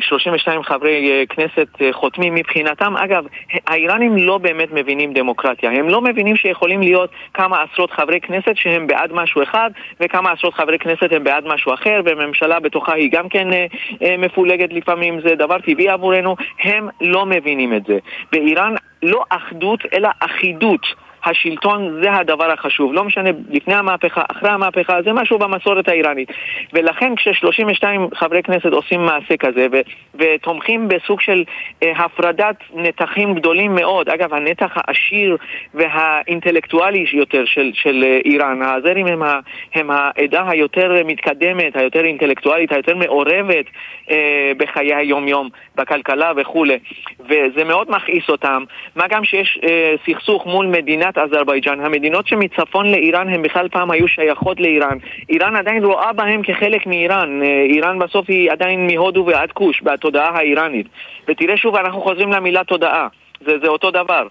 32 0.00 0.62
חברי 0.62 1.26
כנסת 1.28 1.68
חותמים 1.92 2.34
מבחינתם. 2.34 2.96
אגב, 2.96 3.24
האיראנים 3.66 4.16
לא 4.16 4.38
באמת 4.38 4.72
מבינים 4.72 5.12
דמוקרטיה. 5.12 5.70
הם 5.70 5.88
לא 5.88 6.00
מבינים 6.00 6.36
שיכולים 6.36 6.80
להיות 6.80 7.10
כמה 7.34 7.47
עשרות 7.56 7.90
חברי 7.90 8.20
כנסת 8.20 8.56
שהם 8.56 8.86
בעד 8.86 9.12
משהו 9.12 9.42
אחד 9.42 9.70
וכמה 10.00 10.32
עשרות 10.32 10.54
חברי 10.54 10.78
כנסת 10.78 11.12
הם 11.12 11.24
בעד 11.24 11.44
משהו 11.46 11.74
אחר 11.74 12.00
וממשלה 12.04 12.60
בתוכה 12.60 12.94
היא 12.94 13.10
גם 13.12 13.28
כן 13.28 13.52
אה, 13.52 13.66
אה, 14.02 14.16
מפולגת 14.16 14.72
לפעמים, 14.72 15.20
זה 15.20 15.34
דבר 15.34 15.58
טבעי 15.58 15.88
עבורנו. 15.88 16.36
הם 16.62 16.88
לא 17.00 17.26
מבינים 17.26 17.74
את 17.74 17.86
זה. 17.86 17.98
באיראן 18.32 18.74
לא 19.02 19.24
אחדות 19.28 19.80
אלא 19.92 20.08
אחידות. 20.20 21.07
השלטון 21.24 22.00
זה 22.02 22.12
הדבר 22.12 22.50
החשוב. 22.52 22.92
לא 22.92 23.04
משנה 23.04 23.30
לפני 23.50 23.74
המהפכה, 23.74 24.22
אחרי 24.30 24.50
המהפכה, 24.50 25.02
זה 25.02 25.12
משהו 25.12 25.38
במסורת 25.38 25.88
האיראנית. 25.88 26.28
ולכן 26.72 27.16
כש-32 27.16 27.84
חברי 28.14 28.42
כנסת 28.42 28.72
עושים 28.72 29.00
מעשה 29.06 29.36
כזה 29.36 29.66
ו- 29.72 29.80
ותומכים 30.14 30.88
בסוג 30.88 31.20
של 31.20 31.44
אה, 31.82 31.92
הפרדת 31.96 32.56
נתחים 32.74 33.34
גדולים 33.34 33.74
מאוד, 33.74 34.08
אגב, 34.08 34.34
הנתח 34.34 34.72
העשיר 34.76 35.36
והאינטלקטואלי 35.74 37.04
יותר 37.12 37.44
של, 37.44 37.70
של 37.74 38.04
אה, 38.06 38.18
איראן, 38.24 38.62
האזרים 38.62 39.06
הם, 39.06 39.22
ה- 39.22 39.40
הם 39.74 39.90
העדה 39.90 40.44
היותר 40.48 41.02
מתקדמת, 41.04 41.76
היותר 41.76 42.04
אינטלקטואלית, 42.04 42.72
היותר 42.72 42.96
מעורבת 42.96 43.64
אה, 44.10 44.52
בחיי 44.56 44.94
היום-יום, 44.94 45.48
בכלכלה 45.76 46.32
וכולי, 46.36 46.78
וזה 47.20 47.64
מאוד 47.64 47.90
מכעיס 47.90 48.28
אותם. 48.28 48.64
מה 48.96 49.04
גם 49.08 49.24
שיש 49.24 49.58
אה, 49.64 49.94
סכסוך 50.06 50.46
מול 50.46 50.66
מדינת 51.08 51.32
אזרבייג'אן, 51.32 51.80
המדינות 51.80 52.26
שמצפון 52.26 52.90
לאיראן 52.90 53.28
הם 53.28 53.42
בכלל 53.42 53.68
פעם 53.68 53.90
היו 53.90 54.08
שייכות 54.08 54.60
לאיראן. 54.60 54.98
איראן 55.28 55.56
עדיין 55.56 55.84
רואה 55.84 56.12
בהם 56.12 56.42
כחלק 56.42 56.86
מאיראן, 56.86 57.42
אה, 57.42 57.62
איראן 57.70 57.98
בסוף 57.98 58.26
היא 58.28 58.52
עדיין 58.52 58.86
מהודו 58.86 59.26
ועד 59.26 59.52
כוש, 59.52 59.82
בתודעה 59.82 60.36
האיראנית. 60.36 60.86
ותראה 61.28 61.56
שוב, 61.56 61.76
אנחנו 61.76 62.00
חוזרים 62.00 62.32
למילה 62.32 62.64
תודעה, 62.64 63.08
זה, 63.40 63.58
זה 63.62 63.68
אותו 63.68 63.90
דבר. 63.90 64.26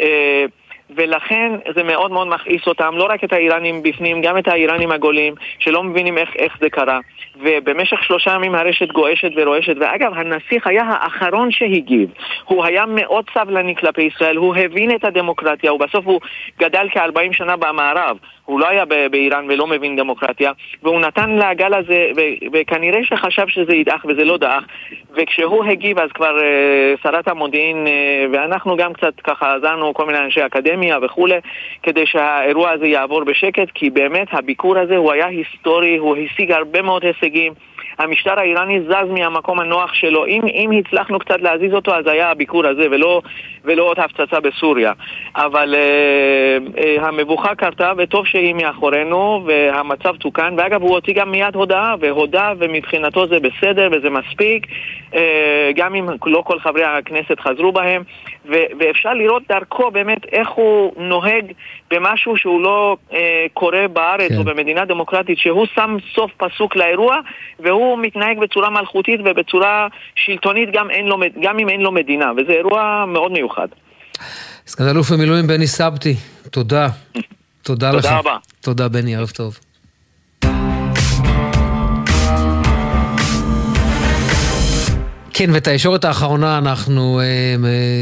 אה, 0.00 0.44
ולכן 0.96 1.52
זה 1.74 1.82
מאוד 1.82 2.10
מאוד 2.10 2.28
מכעיס 2.28 2.66
אותם, 2.66 2.94
לא 2.96 3.04
רק 3.04 3.24
את 3.24 3.32
האיראנים 3.32 3.82
בפנים, 3.82 4.22
גם 4.22 4.38
את 4.38 4.48
האיראנים 4.48 4.90
הגולים, 4.90 5.34
שלא 5.58 5.82
מבינים 5.82 6.18
איך, 6.18 6.30
איך 6.36 6.56
זה 6.60 6.70
קרה. 6.70 7.00
ובמשך 7.40 8.04
שלושה 8.04 8.30
ימים 8.34 8.54
הרשת 8.54 8.92
גועשת 8.92 9.30
ורועשת, 9.36 9.74
ואגב, 9.80 10.12
הנסיך 10.14 10.66
היה 10.66 10.82
האחרון 10.86 11.50
שהגיב. 11.50 12.08
הוא 12.44 12.64
היה 12.64 12.84
מאוד 12.88 13.24
סבלני 13.34 13.76
כלפי 13.76 14.02
ישראל, 14.02 14.36
הוא 14.36 14.56
הבין 14.56 14.90
את 14.94 15.04
הדמוקרטיה, 15.04 15.72
ובסוף 15.72 16.06
הוא 16.06 16.20
גדל 16.58 16.88
כ-40 16.92 17.32
שנה 17.32 17.56
במערב. 17.56 18.16
הוא 18.44 18.60
לא 18.60 18.68
היה 18.68 18.84
באיראן 19.10 19.46
ולא 19.48 19.66
מבין 19.66 19.96
דמוקרטיה, 19.96 20.52
והוא 20.82 21.00
נתן 21.00 21.30
לגל 21.30 21.74
הזה, 21.74 22.06
וכנראה 22.52 23.00
שחשב 23.04 23.48
שזה 23.48 23.74
ידעך 23.74 24.04
וזה 24.04 24.24
לא 24.24 24.36
דעך, 24.36 24.64
וכשהוא 25.16 25.64
הגיב 25.64 25.98
אז 25.98 26.12
כבר 26.12 26.36
uh, 26.38 27.02
שרת 27.02 27.28
המודיעין, 27.28 27.86
uh, 27.86 27.90
ואנחנו 28.32 28.76
גם 28.76 28.92
קצת 28.92 29.20
ככה 29.24 29.54
עזרנו, 29.54 29.94
כל 29.94 30.06
מיני 30.06 30.18
אנשי 30.18 30.46
אקדמיה 30.46 30.98
וכולי, 31.02 31.36
כדי 31.82 32.06
שהאירוע 32.06 32.70
הזה 32.70 32.86
יעבור 32.86 33.24
בשקט, 33.24 33.68
כי 33.74 33.90
באמת 33.90 34.28
הביקור 34.32 34.78
הזה 34.78 34.96
הוא 34.96 35.12
היה 35.12 35.26
היסטורי, 35.26 35.96
הוא 35.96 36.16
השיג 36.16 36.52
הרבה 36.52 36.82
מאוד 36.82 37.04
הישגים. 37.04 37.21
המשטר 37.98 38.38
האיראני 38.38 38.80
זז 38.80 39.10
מהמקום 39.10 39.60
הנוח 39.60 39.94
שלו. 39.94 40.26
אם, 40.26 40.42
אם 40.46 40.70
הצלחנו 40.70 41.18
קצת 41.18 41.40
להזיז 41.40 41.74
אותו, 41.74 41.94
אז 41.94 42.06
היה 42.06 42.30
הביקור 42.30 42.66
הזה, 42.66 42.86
ולא, 42.90 43.22
ולא 43.64 43.82
עוד 43.82 43.98
הפצצה 44.00 44.40
בסוריה. 44.40 44.92
אבל 45.36 45.74
uh, 45.74 46.76
uh, 46.78 47.06
המבוכה 47.06 47.54
קרתה, 47.54 47.92
וטוב 47.96 48.26
שהיא 48.26 48.54
מאחורינו, 48.54 49.44
והמצב 49.46 50.16
תוקן. 50.16 50.54
ואגב, 50.58 50.82
הוא 50.82 50.90
הוציא 50.90 51.14
גם 51.14 51.30
מיד 51.30 51.54
הודעה, 51.54 51.94
והודה, 52.00 52.52
ומבחינתו 52.58 53.26
זה 53.26 53.36
בסדר 53.40 53.88
וזה 53.92 54.10
מספיק, 54.10 54.66
uh, 55.12 55.16
גם 55.74 55.94
אם 55.94 56.08
לא 56.26 56.42
כל 56.46 56.58
חברי 56.58 56.84
הכנסת 56.84 57.40
חזרו 57.40 57.72
בהם. 57.72 58.02
ו- 58.44 58.70
ואפשר 58.80 59.14
לראות 59.14 59.42
דרכו 59.48 59.90
באמת 59.90 60.24
איך 60.32 60.48
הוא 60.48 60.92
נוהג 60.96 61.52
במשהו 61.90 62.36
שהוא 62.36 62.60
לא 62.60 62.96
אה, 63.12 63.46
קורה 63.54 63.88
בארץ 63.88 64.28
כן. 64.28 64.38
או 64.38 64.44
במדינה 64.44 64.84
דמוקרטית, 64.84 65.38
שהוא 65.38 65.66
שם 65.74 65.96
סוף 66.14 66.30
פסוק 66.36 66.76
לאירוע 66.76 67.16
והוא 67.60 67.98
מתנהג 67.98 68.38
בצורה 68.38 68.70
מלכותית 68.70 69.20
ובצורה 69.24 69.88
שלטונית 70.14 70.68
גם, 70.72 70.88
לו, 71.04 71.16
גם 71.42 71.58
אם 71.58 71.68
אין 71.68 71.80
לו 71.80 71.92
מדינה, 71.92 72.32
וזה 72.36 72.52
אירוע 72.52 73.04
מאוד 73.08 73.32
מיוחד. 73.32 73.68
סגן 74.66 74.88
אלוף 74.88 75.10
במילואים 75.10 75.46
בני 75.46 75.66
סבתי, 75.66 76.14
תודה. 76.50 76.88
תודה 77.62 77.90
לך. 77.92 78.04
תודה 78.04 78.18
רבה. 78.18 78.36
תודה 78.60 78.88
בני, 78.88 79.16
ערב 79.16 79.30
טוב. 79.30 79.58
כן, 85.34 85.50
ואת 85.52 85.66
הישורת 85.66 86.04
האחרונה 86.04 86.58
אנחנו 86.58 87.20
אה, 87.20 87.24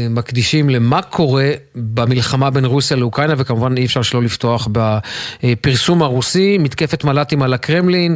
מקדישים 0.09 0.69
למה 0.69 1.01
קורה 1.01 1.51
במלחמה 1.75 2.49
בין 2.49 2.65
רוסיה 2.65 2.97
לאוקראינה, 2.97 3.33
וכמובן 3.37 3.77
אי 3.77 3.85
אפשר 3.85 4.01
שלא 4.01 4.23
לפתוח 4.23 4.67
בפרסום 4.71 6.01
הרוסי, 6.01 6.57
מתקפת 6.57 7.03
מל"טים 7.03 7.41
על 7.41 7.53
הקרמלין, 7.53 8.15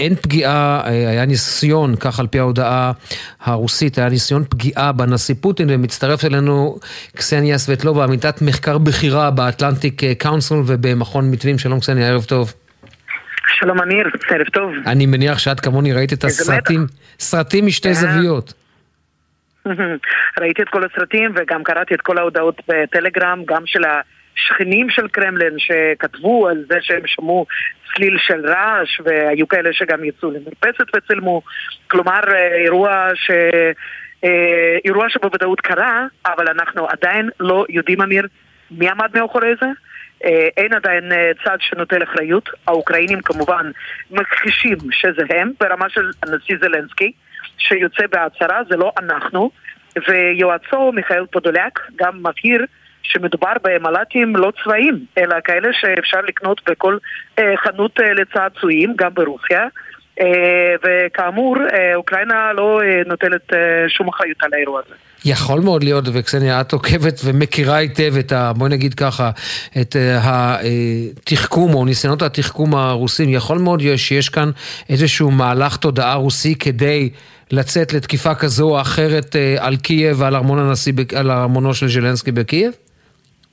אין 0.00 0.14
פגיעה, 0.14 0.80
אה, 0.84 0.90
היה 0.90 1.24
ניסיון, 1.24 1.96
כך 1.96 2.20
על 2.20 2.26
פי 2.26 2.38
ההודעה 2.38 2.92
הרוסית, 3.40 3.98
היה 3.98 4.08
ניסיון 4.08 4.44
פגיעה 4.48 4.92
בנשיא 4.92 5.34
פוטין, 5.40 5.68
ומצטרפת 5.70 6.24
אלינו 6.24 6.78
קסניה 7.16 7.58
סבטלובה, 7.58 8.04
עמיתת 8.04 8.42
מחקר 8.42 8.78
בכירה 8.78 9.30
באטלנטיק 9.30 10.02
קאונסל 10.18 10.62
ובמכון 10.66 11.30
מתווים. 11.30 11.58
שלום 11.58 11.80
קסניה, 11.80 12.08
ערב 12.08 12.24
טוב. 12.24 12.52
שלום 13.54 13.80
אמיר, 13.80 14.08
ערב 14.28 14.46
טוב. 14.46 14.72
אני 14.86 15.06
מניח 15.06 15.38
שאת 15.38 15.60
כמוני 15.60 15.92
ראית 15.92 16.12
את 16.12 16.24
הסרטים, 16.24 16.86
סרטים 17.18 17.66
משתי 17.66 17.88
אה. 17.88 17.94
זוויות. 17.94 18.52
ראיתי 20.40 20.62
את 20.62 20.68
כל 20.68 20.84
הסרטים 20.84 21.32
וגם 21.36 21.64
קראתי 21.64 21.94
את 21.94 22.00
כל 22.00 22.18
ההודעות 22.18 22.60
בטלגרם, 22.68 23.42
גם 23.46 23.62
של 23.66 23.82
השכנים 23.84 24.90
של 24.90 25.08
קרמלין 25.08 25.54
שכתבו 25.58 26.48
על 26.48 26.64
זה 26.68 26.78
שהם 26.80 27.02
שמעו 27.06 27.46
צליל 27.94 28.16
של 28.18 28.46
רעש 28.46 29.00
והיו 29.04 29.48
כאלה 29.48 29.72
שגם 29.72 30.04
יצאו 30.04 30.30
למרפסת 30.30 30.96
וצילמו. 30.96 31.42
כלומר, 31.88 32.20
אה, 32.32 32.56
אירוע 32.64 33.08
ש... 33.14 33.30
אה, 34.24 34.76
אירוע 34.84 35.08
שבוודאות 35.08 35.60
קרה, 35.60 36.06
אבל 36.26 36.48
אנחנו 36.48 36.86
עדיין 36.88 37.30
לא 37.40 37.64
יודעים, 37.68 38.02
אמיר, 38.02 38.26
מי 38.70 38.88
עמד 38.88 39.08
מאחורי 39.14 39.52
זה. 39.60 39.66
אה, 40.24 40.48
אין 40.56 40.72
עדיין 40.72 41.12
אה, 41.12 41.30
צד 41.44 41.56
שנוטל 41.60 42.02
אחריות. 42.02 42.48
האוקראינים 42.66 43.20
כמובן 43.20 43.70
מכחישים 44.10 44.76
שזה 44.90 45.22
הם, 45.30 45.52
ברמה 45.60 45.88
של 45.88 46.10
הנשיא 46.22 46.56
זלנסקי, 46.60 47.12
שיוצא 47.58 48.06
בהצהרה, 48.12 48.60
זה 48.68 48.76
לא 48.76 48.92
אנחנו. 48.98 49.50
ויועצו 50.08 50.92
מיכאל 50.92 51.26
פודוליאק 51.26 51.80
גם 51.96 52.18
מבהיר 52.18 52.64
שמדובר 53.02 53.52
במל"טים 53.62 54.36
לא 54.36 54.52
צבאיים, 54.64 55.04
אלא 55.18 55.36
כאלה 55.44 55.68
שאפשר 55.72 56.20
לקנות 56.20 56.60
בכל 56.70 56.98
אה, 57.38 57.56
חנות 57.56 57.98
לצעצועים, 57.98 58.94
גם 58.96 59.14
ברוסיה. 59.14 59.66
וכאמור, 60.84 61.56
אוקראינה 61.94 62.52
לא 62.52 62.80
נוטלת 63.06 63.52
שום 63.88 64.08
אחריות 64.08 64.42
על 64.42 64.54
האירוע 64.54 64.80
הזה. 64.86 64.94
יכול 65.24 65.60
מאוד 65.60 65.84
להיות, 65.84 66.04
וקסניה, 66.12 66.60
את 66.60 66.72
עוקבת 66.72 67.20
ומכירה 67.24 67.76
היטב 67.76 68.14
את 68.18 68.32
ה... 68.32 68.52
בואי 68.52 68.70
נגיד 68.70 68.94
ככה, 68.94 69.30
את 69.80 69.96
אה, 69.96 70.56
התחכום 71.16 71.74
או 71.74 71.84
ניסיונות 71.84 72.22
התחכום 72.22 72.74
הרוסים. 72.74 73.28
יכול 73.28 73.58
מאוד 73.58 73.82
להיות 73.82 73.98
שיש 73.98 74.28
כאן 74.28 74.50
איזשהו 74.88 75.30
מהלך 75.30 75.76
תודעה 75.76 76.14
רוסי 76.14 76.54
כדי 76.54 77.10
לצאת 77.50 77.92
לתקיפה 77.92 78.34
כזו 78.34 78.70
או 78.70 78.80
אחרת 78.80 79.36
אה, 79.36 79.56
על 79.58 79.76
קייב 79.76 80.20
ועל 80.20 80.36
ארמון 80.36 80.58
הנשיא, 80.58 80.92
על 81.16 81.30
ארמונו 81.30 81.74
של 81.74 81.88
זלנסקי 81.88 82.32
בקייב? 82.32 82.72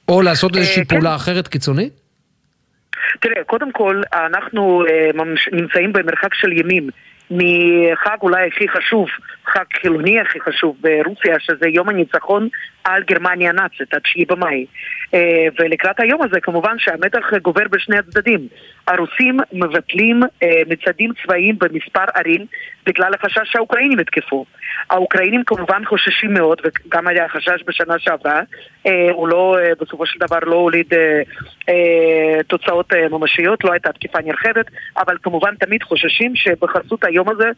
או 0.10 0.22
לעשות 0.22 0.56
אה, 0.56 0.62
איזושהי 0.62 0.86
פעולה 0.86 1.10
כן. 1.10 1.16
אחרת 1.16 1.48
קיצונית? 1.48 1.94
תראה, 3.22 3.44
קודם 3.46 3.72
כל, 3.72 4.02
אנחנו 4.14 4.84
נמצאים 5.52 5.94
במרחק 5.94 6.34
של 6.34 6.52
ימים 6.52 6.90
מחג 7.32 8.18
אולי 8.22 8.48
הכי 8.48 8.68
חשוב, 8.70 9.08
חג 9.46 9.64
חילוני 9.82 10.20
הכי 10.20 10.40
חשוב 10.42 10.78
ברוסיה, 10.82 11.40
שזה 11.40 11.68
יום 11.68 11.90
הניצחון 11.90 12.50
על 12.88 13.04
גרמניה 13.04 13.50
הנאצית, 13.50 13.94
התשיעי 13.94 14.26
במאי. 14.26 14.66
אה, 15.14 15.48
ולקראת 15.60 16.00
היום 16.00 16.22
הזה 16.22 16.40
כמובן 16.40 16.76
שהמתח 16.80 17.34
גובר 17.42 17.68
בשני 17.72 17.98
הצדדים. 17.98 18.48
הרוסים 18.88 19.40
מבטלים 19.54 20.24
אה, 20.44 20.62
מצעדים 20.68 21.12
צבאיים 21.24 21.56
במספר 21.60 22.04
ערים 22.16 22.46
בגלל 22.86 23.14
החשש 23.14 23.52
שהאוקראינים 23.52 24.00
יתקפו. 24.00 24.46
האוקראינים 24.90 25.44
כמובן 25.44 25.86
חוששים 25.86 26.34
מאוד, 26.34 26.62
וגם 26.64 27.08
היה 27.08 27.30
חשש 27.30 27.64
בשנה 27.68 28.00
שעברה, 28.00 28.42
אה, 28.86 29.12
הוא 29.12 29.28
לא, 29.28 29.58
בסופו 29.82 30.06
של 30.06 30.20
דבר 30.20 30.40
לא 30.42 30.56
הוליד 30.56 30.94
תוצאות 32.48 32.94
ממשיות, 33.12 33.64
לא 33.64 33.72
הייתה 33.72 33.92
תקיפה 33.92 34.20
נרחבת, 34.26 34.66
אבל 34.98 35.18
כמובן 35.24 35.56
תמיד 35.56 35.84
חוששים 35.84 36.36
שבחסות 36.36 37.04
היום 37.04 37.17
הזה 37.28 37.50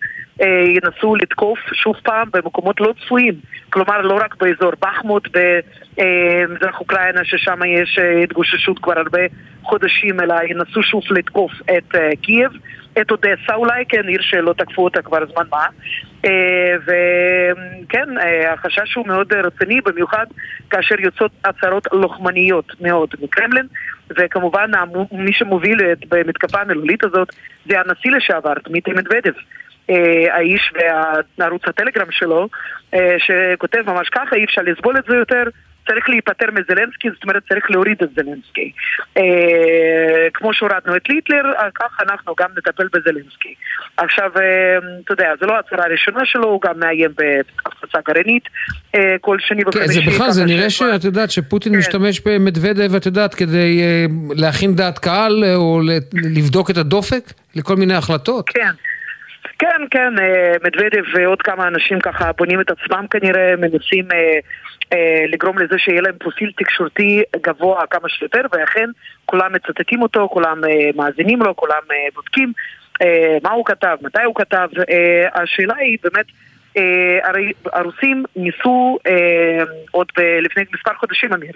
ינסו 0.66 1.16
לתקוף 1.16 1.60
שוב 1.74 1.96
פעם 2.04 2.28
במקומות 2.34 2.82
לא 2.82 2.94
צפויים. 3.06 3.34
כלומר, 3.70 4.02
לא 4.02 4.20
רק 4.22 4.36
באזור 4.36 4.72
בחמוט 4.80 5.28
במזרח 5.28 6.80
אוקראינה, 6.80 7.22
ששם 7.24 7.60
יש 7.66 8.00
התגוששות 8.24 8.80
כבר 8.80 9.00
הרבה 9.00 9.22
חודשים, 9.64 10.20
אלא 10.20 10.36
ינסו 10.50 10.84
שוב 10.84 11.04
לתקוף 11.12 11.52
את 11.78 11.96
קייב, 12.22 12.52
את 13.02 13.12
אודסה 13.12 13.56
אולי, 13.56 13.86
כן, 13.90 14.08
עיר 14.08 14.22
שלא 14.22 14.54
תקפו 14.54 14.84
אותה 14.84 15.02
כבר 15.02 15.26
זמן 15.34 15.44
מה. 15.52 15.66
Uh, 16.26 16.30
וכן, 16.84 18.18
uh, 18.18 18.48
החשש 18.54 18.96
הוא 18.96 19.08
מאוד 19.08 19.34
רציני, 19.34 19.82
במיוחד 19.82 20.26
כאשר 20.70 20.96
יוצאות 21.00 21.32
הצהרות 21.46 21.88
לוחמניות 21.92 22.82
מאוד 22.82 23.10
מקרמלין, 23.22 23.68
וכמובן 24.18 24.72
מי 25.12 25.34
שמוביל 25.34 25.82
את 25.92 26.06
במתקפה 26.10 26.62
המילולית 26.62 27.04
הזאת 27.04 27.28
זה 27.70 27.80
הנשיא 27.80 28.12
לשעבר, 28.12 28.54
דמיטרי 28.68 28.94
מדוודב. 28.94 29.34
האיש 30.32 30.74
וערוץ 31.38 31.62
הטלגרם 31.68 32.12
שלו, 32.12 32.48
שכותב 33.18 33.82
ממש 33.86 34.10
ככה, 34.10 34.36
אי 34.36 34.44
אפשר 34.44 34.62
לסבול 34.62 34.98
את 34.98 35.04
זה 35.08 35.16
יותר, 35.16 35.44
צריך 35.90 36.10
להיפטר 36.10 36.46
מזלנסקי, 36.52 37.10
זאת 37.14 37.24
אומרת 37.24 37.44
צריך 37.50 37.72
להוריד 37.72 37.98
את 38.04 38.10
זלנסקי. 38.16 38.72
אה, 39.18 40.28
כמו 40.34 40.54
שהורדנו 40.54 40.96
את 40.96 41.10
ליטלר, 41.10 41.44
כך 41.76 41.98
אנחנו 42.02 42.36
גם 42.40 42.50
נטפל 42.58 42.88
בזלנסקי. 42.94 43.54
עכשיו, 43.98 44.32
אה, 44.38 44.78
אתה 45.04 45.14
יודע, 45.14 45.32
זו 45.42 45.48
לא 45.48 45.56
ההצהרה 45.56 45.86
הראשונה 45.86 46.26
שלו, 46.26 46.48
הוא 46.48 46.62
גם 46.62 46.80
מאיים 46.80 47.12
בהפצצה 47.18 48.00
גרעינית 48.08 48.44
אה, 48.96 49.16
כל 49.22 49.38
שני 49.40 49.62
וחמישי. 49.68 49.88
כן, 49.88 49.94
זה 49.94 50.12
בכלל, 50.12 50.32
זה 50.32 50.46
נראה 50.46 50.70
שאת 50.70 51.04
יודעת 51.04 51.32
שפוטין 51.32 51.74
כן. 51.74 51.80
משתמש 51.80 52.22
במדוודב, 52.26 52.96
את 52.96 53.06
יודעת, 53.06 53.36
כדי 53.36 53.82
אה, 53.82 54.06
להכין 54.36 54.76
דעת 54.76 55.00
קהל 55.00 55.44
אה, 55.44 55.56
או 55.56 55.82
לבדוק 56.14 56.70
את 56.70 56.78
הדופק 56.78 57.24
לכל 57.56 57.76
מיני 57.76 57.94
החלטות. 57.94 58.50
כן. 58.50 58.72
כן, 59.60 59.82
כן, 59.92 60.20
אה, 60.20 60.54
מדוודב 60.64 61.04
ועוד 61.14 61.42
כמה 61.42 61.68
אנשים 61.68 62.00
ככה 62.00 62.32
בונים 62.32 62.62
את 62.62 62.72
עצמם 62.72 63.06
כנראה, 63.10 63.56
מנסים 63.56 64.06
אה, 64.12 64.40
אה, 64.94 65.26
לגרום 65.28 65.60
לזה 65.60 65.76
שיהיה 65.78 66.02
להם 66.02 66.18
פרופיל 66.20 66.52
תקשורתי 66.58 67.24
גבוה 67.42 67.88
כמה 67.88 68.10
שיותר, 68.10 68.42
ואכן 68.52 68.90
כולם 69.26 69.54
מצטטים 69.54 70.02
אותו, 70.02 70.30
כולם 70.32 70.64
אה, 70.64 70.90
מאזינים 70.96 71.42
לו, 71.42 71.56
כולם 71.56 71.82
אה, 71.92 72.08
בודקים 72.16 72.54
אה, 73.02 73.38
מה 73.44 73.52
הוא 73.52 73.66
כתב, 73.66 73.98
מתי 74.02 74.24
הוא 74.26 74.36
כתב. 74.36 74.68
אה, 74.90 75.42
השאלה 75.44 75.76
היא 75.76 75.98
באמת... 76.04 76.26
אה, 76.78 77.20
הרי 77.24 77.52
הרוסים 77.74 78.24
ניסו, 78.36 78.98
אה, 79.08 79.64
עוד 79.92 80.08
לפני 80.42 80.64
מספר 80.74 80.92
חודשים, 80.94 81.34
אמיר, 81.34 81.52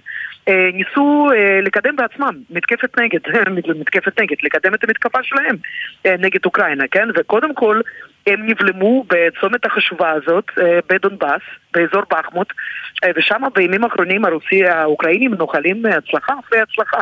אה, 0.47 0.69
ניסו 0.73 1.29
לקדם 1.63 1.95
בעצמם 1.95 2.35
מתקפת 2.49 2.99
נגד, 2.99 3.19
מתקפת 3.81 4.21
נגד, 4.21 4.35
לקדם 4.43 4.73
את 4.73 4.83
המתקפה 4.83 5.19
שלהם 5.23 5.55
נגד 6.05 6.45
אוקראינה, 6.45 6.83
כן? 6.91 7.07
וקודם 7.15 7.53
כל 7.53 7.81
הם 8.27 8.47
נבלמו 8.47 9.05
בצומת 9.07 9.65
החשובה 9.65 10.11
הזאת 10.11 10.45
בדונבאס, 10.89 11.41
באזור 11.73 12.01
בחמוט, 12.11 12.53
ושם 13.15 13.41
בימים 13.55 13.83
האחרונים 13.83 14.25
הרוסי, 14.25 14.65
האוקראינים 14.65 15.33
נוחלים 15.33 15.85
הצלחה 15.85 16.33
אחרי 16.39 16.59
הצלחה. 16.59 17.01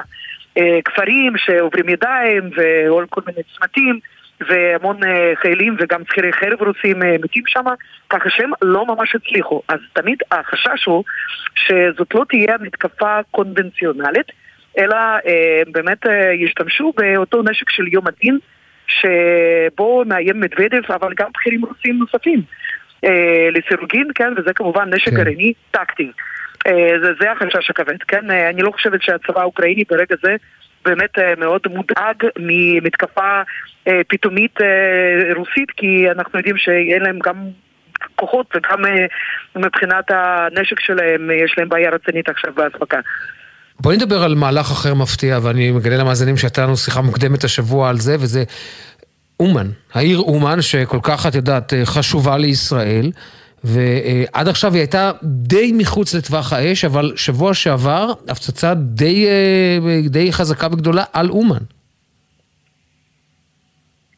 כפרים 0.86 1.34
שעוברים 1.38 1.90
ידיים 1.90 2.50
ועוד 2.56 3.06
כל 3.10 3.22
מיני 3.28 3.42
צמתים 3.58 4.00
והמון 4.48 5.04
אה, 5.04 5.34
חיילים 5.36 5.76
וגם 5.80 6.02
שכירי 6.06 6.34
חרב 6.34 6.62
רוסים 6.62 7.04
אה, 7.04 7.16
מתים 7.24 7.44
שם, 7.48 7.64
ככה 8.10 8.30
שהם 8.30 8.52
לא 8.62 8.86
ממש 8.86 9.16
הצליחו. 9.16 9.62
אז 9.68 9.80
תמיד 9.94 10.18
החשש 10.32 10.86
הוא 10.86 11.04
שזאת 11.56 12.16
לא 12.16 12.26
תהיה 12.30 12.56
מתקפה 12.62 13.20
קונבנציונלית, 13.32 14.32
אלא 14.78 14.96
אה, 14.96 15.62
באמת 15.72 16.06
ישתמשו 16.34 16.94
באותו 16.98 17.42
נשק 17.44 17.70
של 17.70 17.88
יום 17.88 18.04
הדין, 18.08 18.40
שבו 18.88 20.04
מאיים 20.06 20.40
מדוודף, 20.40 20.92
אבל 20.92 21.14
גם 21.18 21.30
בכירים 21.34 21.66
רוסים 21.66 21.98
נוספים. 21.98 22.42
לסירוגין, 23.52 24.08
כן, 24.16 24.34
וזה 24.38 24.54
כמובן 24.54 24.94
נשק 24.94 25.10
כן. 25.10 25.16
גרעיני 25.16 25.54
טקטי. 25.72 26.12
אה, 26.68 26.94
זה, 27.04 27.10
זה 27.20 27.32
החשש 27.32 27.70
הכבד, 27.70 28.04
כן? 28.08 28.32
אני 28.32 28.62
לא 28.62 28.72
חושבת 28.72 29.02
שהצבא 29.02 29.42
האוקראיני 29.42 29.84
ברגע 29.90 30.16
זה 30.24 30.36
באמת 30.86 31.20
אה, 31.20 31.34
מאוד 31.38 31.62
מודאג 31.70 32.16
ממתקפה 32.40 33.42
אה, 33.88 34.02
פתאומית 34.08 34.62
אה, 34.62 35.34
רוסית, 35.36 35.72
כי 35.78 36.12
אנחנו 36.12 36.40
יודעים 36.40 36.58
שאין 36.58 37.02
להם 37.02 37.20
גם 37.24 37.36
כוחות 38.16 38.46
וגם 38.56 38.80
מבחינת 39.56 40.06
הנשק 40.10 40.80
שלהם 40.80 41.30
יש 41.46 41.56
להם 41.58 41.70
בעיה 41.70 41.90
רצינית 41.90 42.30
עכשיו 42.30 42.54
באספקה. 42.54 42.98
בואי 43.80 43.96
נדבר 43.98 44.24
על 44.24 44.36
מהלך 44.36 44.72
אחר 44.72 44.94
מפתיע, 44.94 45.40
ואני 45.44 45.72
מגלה 45.72 45.98
למאזינים 45.98 46.38
שהייתה 46.38 46.64
לנו 46.64 46.78
שיחה 46.78 47.02
מוקדמת 47.02 47.44
השבוע 47.44 47.90
על 47.90 47.98
זה, 47.98 48.16
וזה 48.16 48.44
אומן, 49.40 49.68
העיר 49.94 50.18
אומן, 50.18 50.62
שכל 50.62 51.00
כך, 51.04 51.26
את 51.28 51.36
יודעת, 51.36 51.74
חשובה 51.86 52.38
לישראל. 52.38 53.12
ועד 53.64 54.48
עכשיו 54.48 54.74
היא 54.74 54.80
הייתה 54.80 55.12
די 55.24 55.72
מחוץ 55.78 56.16
לטווח 56.16 56.54
האש, 56.54 56.86
אבל 56.86 57.12
שבוע 57.16 57.54
שעבר 57.54 58.08
הפצצה 58.30 58.74
די, 58.74 59.28
אה, 59.28 60.10
די 60.10 60.32
חזקה 60.32 60.68
וגדולה 60.68 61.04
על 61.14 61.30
אומן. 61.30 61.64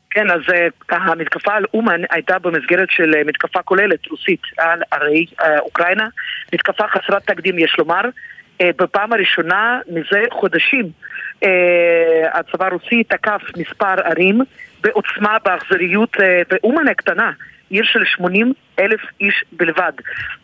כן, 0.09 0.31
אז 0.31 0.41
ככה, 0.87 1.11
המתקפה 1.11 1.53
על 1.53 1.65
אומן 1.73 2.01
הייתה 2.11 2.39
במסגרת 2.39 2.87
של 2.91 3.11
אה, 3.15 3.23
מתקפה 3.25 3.61
כוללת 3.61 4.07
רוסית 4.07 4.41
על 4.57 4.81
ערי 4.91 5.25
אוקראינה, 5.59 6.07
מתקפה 6.53 6.83
חסרת 6.87 7.23
תקדים 7.25 7.59
יש 7.59 7.75
לומר, 7.77 8.01
בפעם 8.63 9.13
הראשונה 9.13 9.79
מזה 9.87 10.23
חודשים 10.31 10.91
הצבא 12.33 12.65
הרוסי 12.65 13.03
תקף 13.03 13.41
מספר 13.57 13.95
ערים 14.03 14.41
בעוצמה, 14.83 15.37
באכזריות, 15.45 16.17
באומן 16.49 16.87
הקטנה. 16.87 17.31
עיר 17.73 17.83
של 17.83 18.05
80 18.05 18.53
אלף 18.79 19.01
איש 19.21 19.43
בלבד. 19.51 19.91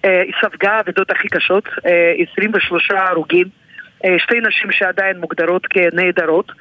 אה, 0.05 0.21
היא 0.21 0.33
ספגה 0.41 0.79
אבדות 0.79 1.11
הכי 1.11 1.27
קשות, 1.27 1.63
23 2.31 2.91
אה, 2.91 3.09
הרוגים, 3.09 3.47
אה, 4.05 4.15
שתי 4.19 4.39
נשים 4.39 4.71
שעדיין 4.71 5.17
מוגדרות 5.19 5.67
כנעדרות, 5.67 6.51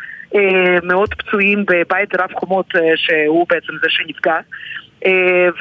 מאות 0.83 1.15
פצועים 1.15 1.65
בבית 1.67 2.15
רב 2.15 2.33
חומות 2.33 2.67
שהוא 2.97 3.47
בעצם 3.51 3.73
זה 3.83 3.87
שנפגע. 3.89 4.37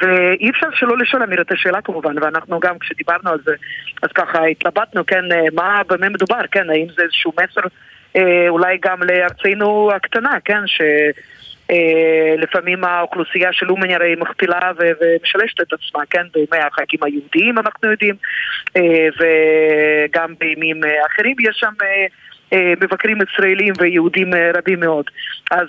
ואי 0.02 0.50
אפשר 0.50 0.66
שלא 0.74 0.98
לשאול 0.98 1.22
אמיר 1.22 1.40
את 1.40 1.52
השאלה 1.52 1.80
כמובן, 1.80 2.22
ואנחנו 2.22 2.60
גם 2.60 2.78
כשדיברנו 2.78 3.30
על 3.30 3.38
זה, 3.44 3.54
אז 4.02 4.12
ככה 4.14 4.44
התלבטנו, 4.44 5.06
כן, 5.06 5.24
מה 5.52 5.82
במה 5.88 6.08
מדובר, 6.08 6.40
כן, 6.50 6.70
האם 6.70 6.86
זה 6.96 7.02
איזשהו 7.02 7.32
מסר 7.32 7.60
אולי 8.48 8.78
גם 8.82 9.02
לארצנו 9.02 9.90
הקטנה, 9.94 10.38
כן, 10.44 10.66
ש... 10.66 10.80
אה, 11.70 12.34
לפעמים 12.38 12.84
האוכלוסייה 12.84 13.52
של 13.52 13.70
אומן 13.70 13.90
הרי 13.90 14.14
מכפילה 14.18 14.72
ומשלשת 14.78 15.60
את 15.60 15.72
עצמה, 15.72 16.02
כן, 16.10 16.26
בימי 16.34 16.64
החגים 16.64 17.00
היהודיים 17.02 17.58
אנחנו 17.58 17.90
יודעים, 17.90 18.14
אה, 18.76 19.08
וגם 19.18 20.34
בימים 20.38 20.80
אחרים 21.06 21.36
יש 21.40 21.56
שם 21.56 21.72
אה, 22.52 22.72
מבקרים 22.80 23.18
ישראלים 23.22 23.74
ויהודים 23.78 24.30
רבים 24.54 24.80
מאוד. 24.80 25.04
אז 25.50 25.68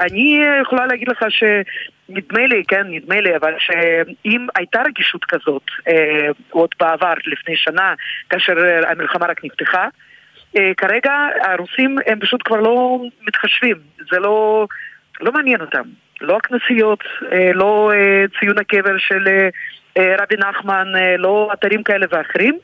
אני 0.00 0.42
יכולה 0.62 0.86
להגיד 0.86 1.08
לך 1.08 1.24
שנדמה 1.28 2.46
לי, 2.46 2.62
כן, 2.68 2.86
נדמה 2.90 3.20
לי, 3.20 3.36
אבל 3.36 3.54
שאם 3.58 4.46
הייתה 4.56 4.82
רגישות 4.82 5.24
כזאת 5.24 5.62
עוד 6.50 6.68
בעבר, 6.80 7.12
לפני 7.26 7.56
שנה, 7.56 7.94
כאשר 8.30 8.54
המלחמה 8.88 9.26
רק 9.26 9.44
נפתחה, 9.44 9.88
כרגע 10.76 11.12
הרוסים 11.42 11.96
הם 12.06 12.20
פשוט 12.20 12.42
כבר 12.44 12.60
לא 12.60 13.00
מתחשבים, 13.26 13.76
זה 14.10 14.18
לא... 14.18 14.66
לא 15.20 15.32
מעניין 15.32 15.60
אותם. 15.60 15.82
לא 16.20 16.36
הכנסיות, 16.36 17.04
אה, 17.32 17.50
לא 17.54 17.92
אה, 17.94 18.24
ציון 18.40 18.58
הקבר 18.58 18.98
של 18.98 19.28
אה, 19.96 20.16
רבי 20.18 20.36
נחמן, 20.36 20.86
לא 21.18 21.50
אתרים 21.52 21.82
כאלה 21.82 22.06
ואחרים. 22.10 22.58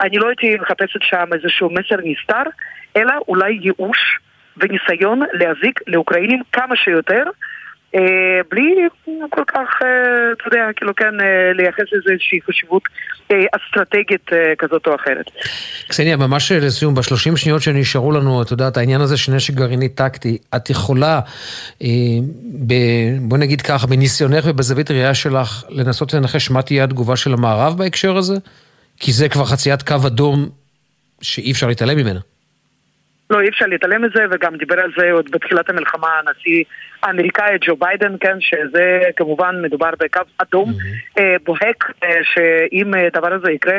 אני 0.00 0.18
לא 0.18 0.28
הייתי 0.28 0.56
מחפשת 0.60 1.02
שם 1.02 1.24
איזשהו 1.32 1.70
מסר 1.70 1.96
נסתר, 2.04 2.42
אלא 2.96 3.14
אולי 3.28 3.58
ייאוש 3.62 4.18
וניסיון 4.56 5.20
להזיק 5.32 5.80
לאוקראינים 5.86 6.42
כמה 6.52 6.76
שיותר. 6.76 7.22
אה, 7.96 8.40
בלי 8.50 8.74
כל 9.30 9.42
כך, 9.46 9.68
אה, 9.82 10.32
אתה 10.32 10.44
יודע, 10.46 10.66
כאילו 10.76 10.94
כן, 10.94 11.20
אה, 11.20 11.52
לייחס 11.52 11.84
לזה 11.92 12.12
איזושהי 12.12 12.38
חשיבות 12.46 12.82
אסטרטגית 13.28 14.30
כזאת 14.58 14.86
או 14.86 14.94
אחרת. 14.94 15.30
קסניה, 15.88 16.16
ממש 16.16 16.52
לסיום, 16.52 16.94
בשלושים 16.94 17.36
שניות 17.36 17.62
שנשארו 17.62 18.12
לנו, 18.12 18.42
את 18.42 18.50
יודעת, 18.50 18.76
העניין 18.76 19.00
הזה 19.00 19.16
של 19.16 19.32
נשק 19.32 19.54
גרעיני 19.54 19.88
טקטי, 19.88 20.38
את 20.56 20.70
יכולה, 20.70 21.20
ב, 22.66 22.74
בוא 23.20 23.38
נגיד 23.38 23.62
ככה, 23.62 23.86
בניסיונך 23.86 24.44
ובזווית 24.46 24.90
ראייה 24.90 25.14
שלך, 25.14 25.64
לנסות 25.68 26.14
לנחש 26.14 26.50
מה 26.50 26.62
תהיה 26.62 26.84
התגובה 26.84 27.16
של 27.16 27.32
המערב 27.32 27.78
בהקשר 27.78 28.16
הזה? 28.16 28.34
כי 29.00 29.12
זה 29.12 29.28
כבר 29.28 29.44
חציית 29.44 29.82
קו 29.82 29.96
אדום 30.06 30.48
שאי 31.20 31.52
אפשר 31.52 31.66
להתעלם 31.66 31.96
ממנה. 31.96 32.20
לא, 33.30 33.40
אי 33.40 33.48
אפשר 33.48 33.66
להתעלם 33.66 34.04
מזה, 34.04 34.24
וגם 34.30 34.56
דיבר 34.56 34.80
על 34.80 34.90
זה 34.98 35.12
עוד 35.12 35.30
בתחילת 35.30 35.70
המלחמה 35.70 36.08
הנשיא 36.18 36.64
האמריקאי 37.02 37.58
ג'ו 37.60 37.76
ביידן, 37.76 38.14
כן, 38.20 38.36
שזה 38.40 39.00
כמובן 39.16 39.54
מדובר 39.62 39.90
בקו 40.00 40.20
אדום 40.38 40.70
mm-hmm. 40.70 41.18
אה, 41.20 41.36
בוהק, 41.44 41.84
אה, 42.04 42.08
שאם 42.34 42.94
אה, 42.94 43.06
הדבר 43.06 43.34
הזה 43.34 43.52
יקרה, 43.52 43.78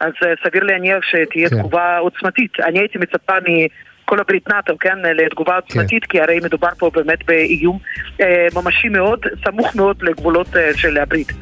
אז 0.00 0.12
אה, 0.24 0.32
סביר 0.44 0.64
להניח 0.64 1.04
שתהיה 1.04 1.48
כן. 1.48 1.58
תגובה 1.58 1.98
עוצמתית. 1.98 2.60
אני 2.60 2.78
הייתי 2.78 2.98
מצפה 2.98 3.32
מכל 3.42 4.20
הברית 4.20 4.48
נאט"ו, 4.48 4.78
כן, 4.80 4.98
לתגובה. 4.98 5.56
עוצמתית, 5.56 6.04
כן. 6.04 6.08
כי 6.08 6.20
הרי 6.20 6.40
מדובר 6.44 6.68
פה 6.78 6.90
באמת 6.94 7.26
באיום 7.26 7.78
אה, 8.20 8.46
ממשי 8.54 8.88
מאוד, 8.88 9.20
סמוך 9.44 9.76
מאוד 9.76 9.96
לגבולות 10.02 10.56
אה, 10.56 10.70
של 10.76 10.98
הברית. 10.98 11.32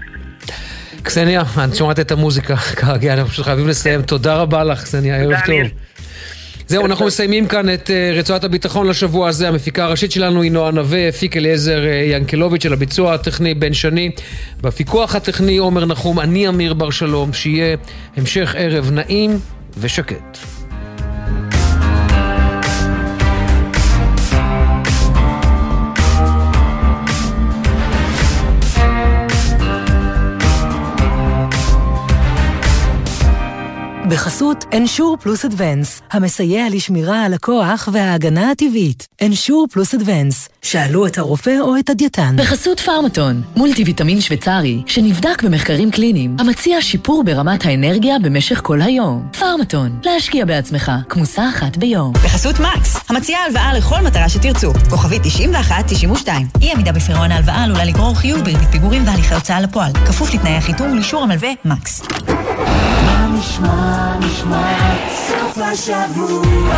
קסניה, 1.03 1.43
אני 1.65 1.75
שומעת 1.75 2.01
את 2.01 2.13
המוזיקה, 2.13 2.57
כרגיל, 2.81 3.11
אנחנו 3.11 3.29
פשוט 3.29 3.45
חייבים 3.45 3.69
לסיים. 3.69 4.03
תודה 4.03 4.37
רבה 4.37 4.65
לך, 4.65 4.83
קסניה, 4.83 5.17
ערב 5.17 5.35
טוב. 5.47 5.90
זהו, 6.71 6.87
אנחנו 6.87 7.07
מסיימים 7.07 7.47
כאן 7.47 7.75
את 7.75 7.91
אה, 7.91 8.13
רצועת 8.15 8.45
הביטחון 8.45 8.87
לשבוע 8.89 9.29
הזה. 9.29 9.49
המפיקה 9.49 9.85
הראשית 9.85 10.13
שלנו 10.13 10.43
היא 10.43 10.53
נועה 10.53 10.71
נווה, 10.71 11.09
הפיק 11.09 11.37
אליעזר 11.37 11.87
אה, 11.87 11.91
ינקלוביץ' 11.91 12.63
של 12.63 12.73
הביצוע 12.73 13.15
הטכני 13.15 13.55
בן 13.55 13.73
שני. 13.73 14.11
בפיקוח 14.61 15.15
הטכני 15.15 15.57
עומר 15.57 15.85
נחום, 15.85 16.21
אני 16.21 16.49
אמיר 16.49 16.75
בר 16.75 16.91
שלום, 16.91 17.33
שיהיה 17.33 17.77
המשך 18.17 18.55
ערב 18.59 18.91
נעים 18.91 19.39
ושקט. 19.79 20.60
בחסות 34.11 34.65
אנשור 34.77 35.17
פלוס 35.21 35.45
אדוונס, 35.45 36.03
המסייע 36.11 36.65
לשמירה 36.71 37.25
על 37.25 37.35
הכוח 37.35 37.89
וההגנה 37.93 38.51
הטבעית. 38.51 39.07
אנשור 39.23 39.67
פלוס 39.71 39.95
אדוונס, 39.95 40.49
שאלו 40.63 41.07
את 41.07 41.19
הרופא 41.19 41.57
או 41.61 41.79
את 41.79 41.91
הדייתן. 41.91 42.37
בחסות 42.39 42.81
פארמטון, 42.81 43.43
מולטי 43.57 43.85
ויטמין 43.85 44.21
שוויצרי, 44.21 44.83
שנבדק 44.87 45.43
במחקרים 45.43 45.91
קליניים, 45.91 46.37
המציע 46.39 46.83
שיפור 46.83 47.25
ברמת 47.25 47.67
האנרגיה 47.67 48.19
במשך 48.19 48.61
כל 48.65 48.83
היום. 48.83 49.29
פארמטון, 49.39 49.99
להשקיע 50.05 50.45
בעצמך, 50.45 50.93
כמוסה 51.09 51.49
אחת 51.49 51.77
ביום. 51.77 52.13
בחסות 52.13 52.61
מקס, 52.61 52.97
המציעה 53.09 53.45
הלוואה 53.45 53.75
לכל 53.75 54.01
מטרה 54.01 54.29
שתרצו. 54.29 54.73
כוכבי 54.91 55.19
91-92. 55.19 56.29
אי 56.63 56.73
עמידה 56.73 56.93
בפירעון 56.93 57.33
ההלוואה 57.33 57.65
עלולה 57.65 57.85
לגרור 57.85 58.15
חיוב 58.15 58.41
בריבית 58.41 58.69
פיגורים 58.71 59.07
והליכי 59.07 59.35
הוצאה 59.35 59.61
לפועל. 59.61 59.93
כפוף 59.93 60.35
לתנאי 60.35 60.57
החיתום 60.57 60.93
ולאישור 60.93 61.23
המלווה 61.23 61.51
מקס. 61.65 62.03
נשמע, 63.41 64.17
נשמע, 64.19 64.95
סוף 65.15 65.59
השבוע, 65.59 66.75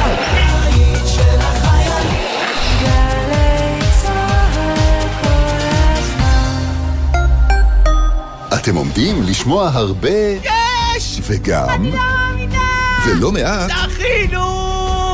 היית 0.62 1.06
של 1.06 1.38
החיילים, 1.40 2.20
גלי 2.80 3.80
צהל 4.02 5.08
כל 5.22 5.28
הזמן. 5.98 7.22
אתם 8.54 8.74
עומדים 8.74 9.22
לשמוע 9.22 9.70
הרבה... 9.72 10.08
יש! 10.42 11.20
וגם... 11.22 11.68
אני 11.68 11.90
לא 11.90 11.96
מאמינה! 11.98 12.58
ולא 13.06 13.32
מעט... 13.32 13.70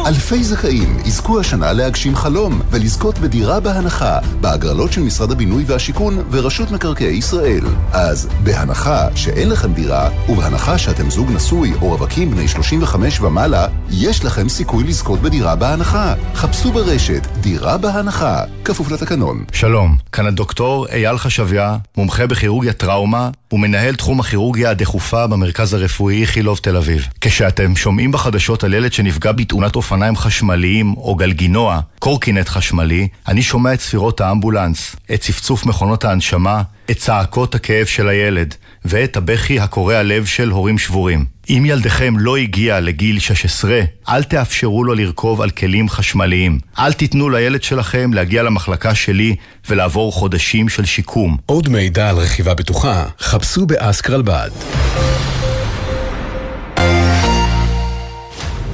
אלפי 0.08 0.44
זכאים 0.44 0.96
יזכו 1.04 1.40
השנה 1.40 1.72
להגשים 1.72 2.16
חלום 2.16 2.60
ולזכות 2.70 3.18
בדירה 3.18 3.60
בהנחה 3.60 4.18
בהגרלות 4.40 4.92
של 4.92 5.02
משרד 5.02 5.30
הבינוי 5.30 5.64
והשיכון 5.66 6.24
ורשות 6.30 6.70
מקרקעי 6.70 7.16
ישראל. 7.16 7.64
אז 7.92 8.28
בהנחה 8.42 9.08
שאין 9.14 9.48
לכם 9.48 9.72
דירה, 9.72 10.10
ובהנחה 10.28 10.78
שאתם 10.78 11.10
זוג 11.10 11.30
נשוי 11.30 11.72
או 11.82 11.88
רווקים 11.88 12.30
בני 12.30 12.48
35 12.48 13.20
ומעלה, 13.20 13.66
יש 13.90 14.24
לכם 14.24 14.48
סיכוי 14.48 14.84
לזכות 14.84 15.20
בדירה 15.20 15.56
בהנחה. 15.56 16.14
חפשו 16.34 16.72
ברשת 16.72 17.26
דירה 17.40 17.78
בהנחה, 17.78 18.42
כפוף 18.64 18.90
לתקנון. 18.90 19.44
שלום, 19.52 19.96
כאן 20.12 20.26
הדוקטור 20.26 20.86
אייל 20.86 21.18
חשביה, 21.18 21.76
מומחה 21.96 22.26
בכירורגיה 22.26 22.72
טראומה 22.72 23.30
ומנהל 23.52 23.94
תחום 23.94 24.20
הכירורגיה 24.20 24.70
הדחופה 24.70 25.26
במרכז 25.26 25.74
הרפואי 25.74 26.20
איכילוב 26.20 26.58
תל 26.62 26.76
אביב. 26.76 27.08
כשאתם 27.20 27.76
שומעים 27.76 28.12
בחדשות 28.12 28.64
על 28.64 28.74
ילד 28.74 28.92
שנפגע 28.92 29.32
בתאונת 29.32 29.76
אופניים 29.76 30.16
חשמליים 30.16 30.94
או 30.96 31.14
גלגינוע, 31.14 31.80
קורקינט 31.98 32.48
חשמלי, 32.48 33.08
אני 33.28 33.42
שומע 33.42 33.74
את 33.74 33.80
ספירות 33.80 34.20
האמבולנס, 34.20 34.96
את 35.14 35.20
צפצוף 35.20 35.66
מכונות 35.66 36.04
ההנשמה, 36.04 36.62
את 36.90 36.96
צעקות 36.96 37.54
הכאב 37.54 37.86
של 37.86 38.08
הילד, 38.08 38.54
ואת 38.84 39.16
הבכי 39.16 39.60
הקורע 39.60 40.02
לב 40.02 40.26
של 40.26 40.50
הורים 40.50 40.78
שבורים. 40.78 41.24
אם 41.50 41.62
ילדכם 41.66 42.18
לא 42.18 42.36
הגיע 42.36 42.80
לגיל 42.80 43.18
16, 43.18 43.80
אל 44.08 44.22
תאפשרו 44.22 44.84
לו 44.84 44.94
לרכוב 44.94 45.40
על 45.40 45.50
כלים 45.50 45.88
חשמליים. 45.88 46.58
אל 46.78 46.92
תיתנו 46.92 47.28
לילד 47.30 47.62
שלכם 47.62 48.12
להגיע 48.12 48.42
למחלקה 48.42 48.94
שלי 48.94 49.36
ולעבור 49.68 50.12
חודשים 50.12 50.68
של 50.68 50.84
שיקום. 50.84 51.36
עוד 51.46 51.68
מידע 51.68 52.08
על 52.08 52.16
רכיבה 52.16 52.54
בטוחה, 52.54 53.04
חפשו 53.20 53.66
באסקרלבד. 53.66 54.50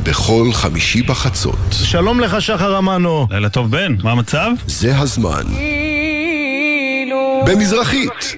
בכל 0.03 0.51
חמישי 0.53 1.03
בחצות. 1.03 1.59
שלום 1.71 2.21
לך, 2.21 2.43
שחר 2.43 2.79
אמנו. 2.79 3.27
לילה 3.31 3.49
טוב, 3.49 3.71
בן, 3.71 3.97
מה 4.03 4.13
המצב? 4.13 4.51
זה 4.67 4.99
הזמן. 4.99 5.43
במזרחית. 7.47 8.37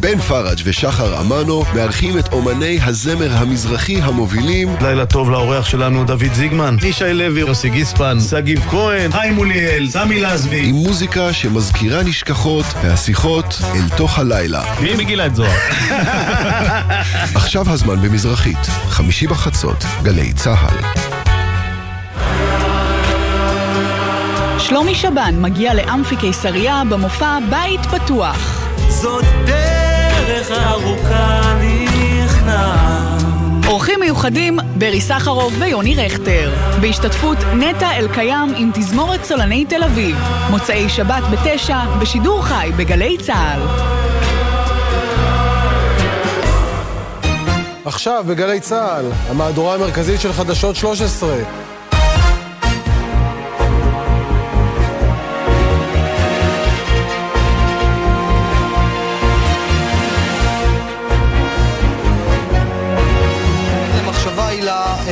בן 0.00 0.18
פראג' 0.18 0.58
ושחר 0.64 1.20
אמנו 1.20 1.64
מארחים 1.74 2.18
את 2.18 2.32
אומני 2.32 2.78
הזמר 2.82 3.36
המזרחי 3.36 4.00
המובילים 4.02 4.76
לילה 4.80 5.06
טוב 5.06 5.30
לאורח 5.30 5.66
שלנו 5.66 6.04
דוד 6.04 6.32
זיגמן, 6.34 6.76
ישי 6.82 7.12
לוי, 7.12 7.40
יוסי 7.40 7.68
גיספן, 7.68 8.20
שגיב 8.20 8.60
כהן, 8.70 9.12
חיים 9.12 9.34
מוליאל, 9.34 9.88
סמי 9.90 10.20
לזבי 10.20 10.68
עם 10.68 10.74
מוזיקה 10.74 11.32
שמזכירה 11.32 12.02
נשכחות 12.02 12.66
והשיחות 12.82 13.58
אל 13.74 13.96
תוך 13.96 14.18
הלילה. 14.18 14.62
מי 14.80 14.94
מגילה 14.94 15.26
את 15.26 15.36
זוהר? 15.36 15.58
עכשיו 17.34 17.70
הזמן 17.70 18.02
במזרחית, 18.02 18.66
חמישי 18.88 19.26
בחצות, 19.26 19.84
גלי 20.02 20.32
צה"ל. 20.32 21.15
שלומי 24.68 24.94
שבן 24.94 25.34
מגיע 25.42 25.74
לאמפי 25.74 26.16
קיסריה 26.16 26.82
במופע 26.90 27.38
בית 27.50 27.80
פתוח. 27.80 28.68
זאת 28.88 29.24
דרך 29.46 30.50
ארוכה 30.50 31.54
נכנע. 31.60 32.76
אורחים 33.66 34.00
מיוחדים 34.00 34.58
ברי 34.78 35.00
סחרוף 35.00 35.52
ויוני 35.58 35.94
רכטר. 35.94 36.54
בהשתתפות 36.80 37.38
נטע 37.54 37.96
אלקיים 37.96 38.54
עם 38.56 38.70
תזמורת 38.74 39.24
סולני 39.24 39.64
תל 39.64 39.84
אביב. 39.84 40.16
מוצאי 40.50 40.88
שבת 40.88 41.22
בתשע, 41.32 41.78
בשידור 42.00 42.42
חי 42.42 42.70
בגלי 42.76 43.16
צה"ל. 43.18 43.60
עכשיו 47.84 48.24
בגלי 48.28 48.60
צה"ל, 48.60 49.06
המהדורה 49.30 49.74
המרכזית 49.74 50.20
של 50.20 50.32
חדשות 50.32 50.76
13. 50.76 51.36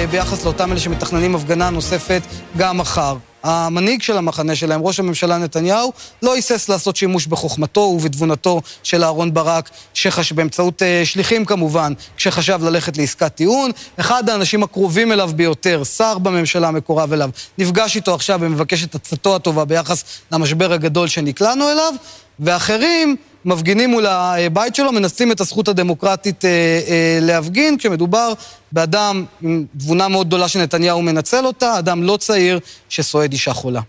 ביחס 0.06 0.44
לאותם 0.44 0.72
אלה 0.72 0.80
שמתכננים 0.80 1.34
הפגנה 1.34 1.70
נוספת 1.70 2.22
גם 2.56 2.78
מחר. 2.78 3.16
המנהיג 3.44 4.02
של 4.02 4.16
המחנה 4.16 4.56
שלהם, 4.56 4.82
ראש 4.82 5.00
הממשלה 5.00 5.38
נתניהו, 5.38 5.92
לא 6.22 6.34
היסס 6.34 6.68
לעשות 6.68 6.96
שימוש 6.96 7.26
בחוכמתו 7.26 7.80
ובתבונתו 7.80 8.60
של 8.82 9.04
אהרן 9.04 9.34
ברק, 9.34 9.70
שחש... 9.94 10.32
באמצעות 10.32 10.82
uh, 10.82 11.06
שליחים 11.06 11.44
כמובן, 11.44 11.92
כשחשב 12.16 12.58
ללכת 12.62 12.96
לעסקת 12.96 13.34
טיעון. 13.34 13.70
אחד 14.00 14.28
האנשים 14.28 14.62
הקרובים 14.62 15.12
אליו 15.12 15.30
ביותר, 15.36 15.84
שר 15.84 16.18
בממשלה 16.18 16.68
המקורב 16.68 17.12
אליו, 17.12 17.30
נפגש 17.58 17.96
איתו 17.96 18.14
עכשיו 18.14 18.38
ומבקש 18.42 18.84
את 18.84 18.94
עצתו 18.94 19.36
הטובה 19.36 19.64
ביחס 19.64 20.04
למשבר 20.32 20.72
הגדול 20.72 21.08
שנקלענו 21.08 21.70
אליו, 21.70 21.94
ואחרים 22.40 23.16
מפגינים 23.44 23.90
מול 23.90 24.06
הבית 24.06 24.74
שלו, 24.74 24.92
מנסים 24.92 25.32
את 25.32 25.40
הזכות 25.40 25.68
הדמוקרטית 25.68 26.44
אה, 26.44 26.50
אה, 26.50 27.18
להפגין, 27.20 27.78
כשמדובר 27.78 28.32
באדם 28.72 29.24
עם 29.42 29.64
תבונה 29.78 30.08
מאוד 30.08 30.26
גדולה 30.26 30.48
שנתניהו 30.48 31.02
מנצל 31.02 31.46
אותה, 31.46 31.78
אדם 31.78 32.02
לא 32.02 32.16
צעיר 32.16 32.60
שסועד 32.88 33.32
אישה 33.32 33.52
חולה. 33.52 33.80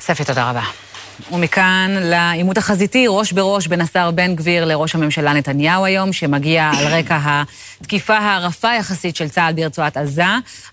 ספי, 0.00 0.24
תודה 0.24 0.50
רבה. 0.50 0.85
ומכאן 1.32 1.90
לעימות 2.00 2.58
החזיתי, 2.58 3.04
ראש 3.08 3.32
בראש 3.32 3.66
בין 3.66 3.80
השר 3.80 4.10
בן 4.10 4.34
גביר 4.34 4.64
לראש 4.64 4.94
הממשלה 4.94 5.32
נתניהו 5.32 5.84
היום, 5.84 6.12
שמגיע 6.12 6.70
על 6.78 6.86
רקע 6.86 7.42
התקיפה 7.80 8.18
הרפה 8.18 8.74
יחסית 8.74 9.16
של 9.16 9.28
צה"ל 9.28 9.52
ברצועת 9.52 9.96
עזה. 9.96 10.24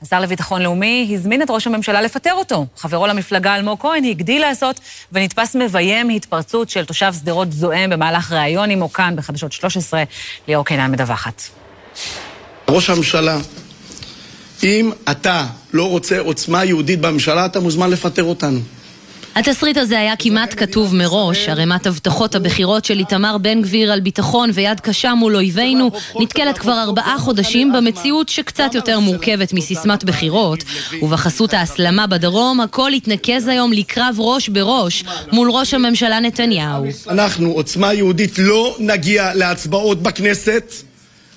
השר 0.01 0.19
לביטחון 0.19 0.61
לאומי 0.61 1.11
הזמין 1.13 1.41
את 1.41 1.49
ראש 1.49 1.67
הממשלה 1.67 2.01
לפטר 2.01 2.33
אותו. 2.33 2.65
חברו 2.77 3.07
למפלגה 3.07 3.55
אלמוג 3.55 3.79
כהן 3.79 4.03
הגדיל 4.03 4.41
לעשות 4.41 4.79
ונתפס 5.11 5.55
מביים 5.55 6.09
התפרצות 6.09 6.69
של 6.69 6.85
תושב 6.85 7.13
שדרות 7.13 7.51
זועם 7.51 7.89
במהלך 7.89 8.31
ראיון 8.31 8.69
עמו 8.69 8.93
כאן 8.93 9.15
בחדשות 9.15 9.51
13. 9.51 10.03
ליאור 10.47 10.65
קינן 10.65 10.91
מדווחת. 10.91 11.41
ראש 12.69 12.89
הממשלה, 12.89 13.37
אם 14.63 14.91
אתה 15.11 15.45
לא 15.73 15.89
רוצה 15.89 16.19
עוצמה 16.19 16.65
יהודית 16.65 17.01
בממשלה, 17.01 17.45
אתה 17.45 17.59
מוזמן 17.59 17.89
לפטר 17.89 18.23
אותנו. 18.23 18.59
התסריט 19.35 19.77
הזה 19.77 19.99
היה 19.99 20.15
כמעט 20.19 20.53
כתוב 20.57 20.95
מראש, 20.95 21.49
ערימת 21.49 21.87
הבטחות 21.87 22.35
הבחירות 22.35 22.85
של 22.85 22.99
איתמר 22.99 23.37
בן 23.37 23.61
גביר 23.61 23.91
על 23.91 23.99
ביטחון 23.99 24.49
ויד 24.53 24.79
קשה 24.79 25.13
מול 25.13 25.35
אויבינו 25.35 25.91
נתקלת 26.19 26.57
כבר 26.57 26.81
ארבעה 26.81 27.15
חודשים 27.19 27.73
במציאות 27.73 28.29
שקצת 28.29 28.75
יותר 28.75 28.99
מורכבת 28.99 29.53
מסיסמת 29.53 30.03
בחירות, 30.03 30.63
ובחסות 31.01 31.53
ההסלמה 31.53 32.07
בדרום 32.07 32.61
הכל 32.61 32.93
התנקז 32.93 33.47
היום 33.47 33.73
לקרב 33.73 34.15
ראש 34.19 34.49
בראש 34.49 35.03
מול 35.31 35.51
ראש 35.51 35.73
הממשלה 35.73 36.19
נתניהו. 36.19 36.85
אנחנו, 37.09 37.51
עוצמה 37.51 37.93
יהודית, 37.93 38.39
לא 38.39 38.75
נגיע 38.79 39.33
להצבעות 39.33 40.01
בכנסת 40.01 40.73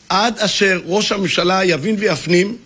עד 0.09 0.39
אשר 0.39 0.81
ראש 0.87 1.13
הממשלה 1.13 1.65
יבין 1.65 1.97
ויפנים 1.99 2.57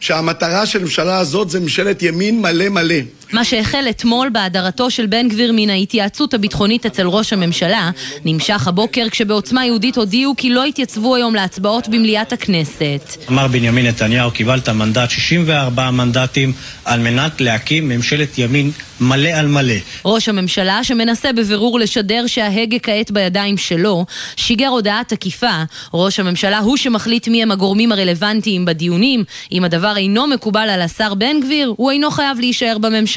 שהמטרה 0.00 0.66
של 0.66 0.78
הממשלה 0.78 1.18
הזאת 1.18 1.50
זה 1.50 1.60
ממשלת 1.60 2.02
ימין 2.02 2.40
מלא 2.40 2.68
מלא. 2.68 2.94
מה 3.32 3.44
שהחל 3.44 3.86
אתמול 3.90 4.28
בהדרתו 4.28 4.90
של 4.90 5.06
בן 5.06 5.28
גביר 5.28 5.52
מן 5.56 5.70
ההתייעצות 5.70 6.34
הביטחונית 6.34 6.86
אצל 6.86 7.06
ראש 7.06 7.32
הממשלה, 7.32 7.90
נמשך 8.24 8.68
הבוקר 8.68 9.08
כשבעוצמה 9.10 9.66
יהודית 9.66 9.96
הודיעו 9.96 10.34
כי 10.36 10.50
לא 10.50 10.66
יתייצבו 10.66 11.14
היום 11.14 11.34
להצבעות 11.34 11.88
במליאת 11.88 12.32
הכנסת. 12.32 13.16
אמר 13.30 13.46
בנימין 13.46 13.86
נתניהו, 13.86 14.30
קיבלת 14.30 14.68
מנדט 14.68 15.10
64 15.10 15.90
מנדטים 15.90 16.52
על 16.84 17.00
מנת 17.00 17.40
להקים 17.40 17.88
ממשלת 17.88 18.38
ימין 18.38 18.70
מלא 19.00 19.28
על 19.28 19.46
מלא. 19.46 19.74
ראש 20.04 20.28
הממשלה, 20.28 20.84
שמנסה 20.84 21.32
בבירור 21.32 21.78
לשדר 21.78 22.26
שההגה 22.26 22.78
כעת 22.78 23.10
בידיים 23.10 23.56
שלו, 23.56 24.06
שיגר 24.36 24.68
הודעה 24.68 25.02
תקיפה. 25.08 25.62
ראש 25.94 26.20
הממשלה 26.20 26.58
הוא 26.58 26.76
שמחליט 26.76 27.28
מי 27.28 27.42
הם 27.42 27.50
הגורמים 27.50 27.92
הרלוונטיים 27.92 28.64
בדיונים. 28.64 29.24
אם 29.52 29.64
הדבר 29.64 29.96
אינו 29.96 30.26
מקובל 30.26 30.68
על 30.70 30.82
השר 30.82 31.14
בן 31.14 31.40
גביר, 31.40 31.74
הוא 31.76 31.90
אינו 31.90 32.10
חייב 32.10 32.40
להישאר 32.40 32.78
בממשלה. 32.78 33.15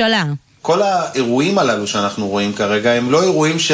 כל 0.62 0.81
האירועים 0.81 1.59
הללו 1.59 1.88
שאנחנו 1.88 2.27
רואים 2.27 2.53
כרגע 2.53 2.91
הם 2.91 3.12
לא 3.12 3.23
אירועים 3.23 3.59
ש... 3.59 3.71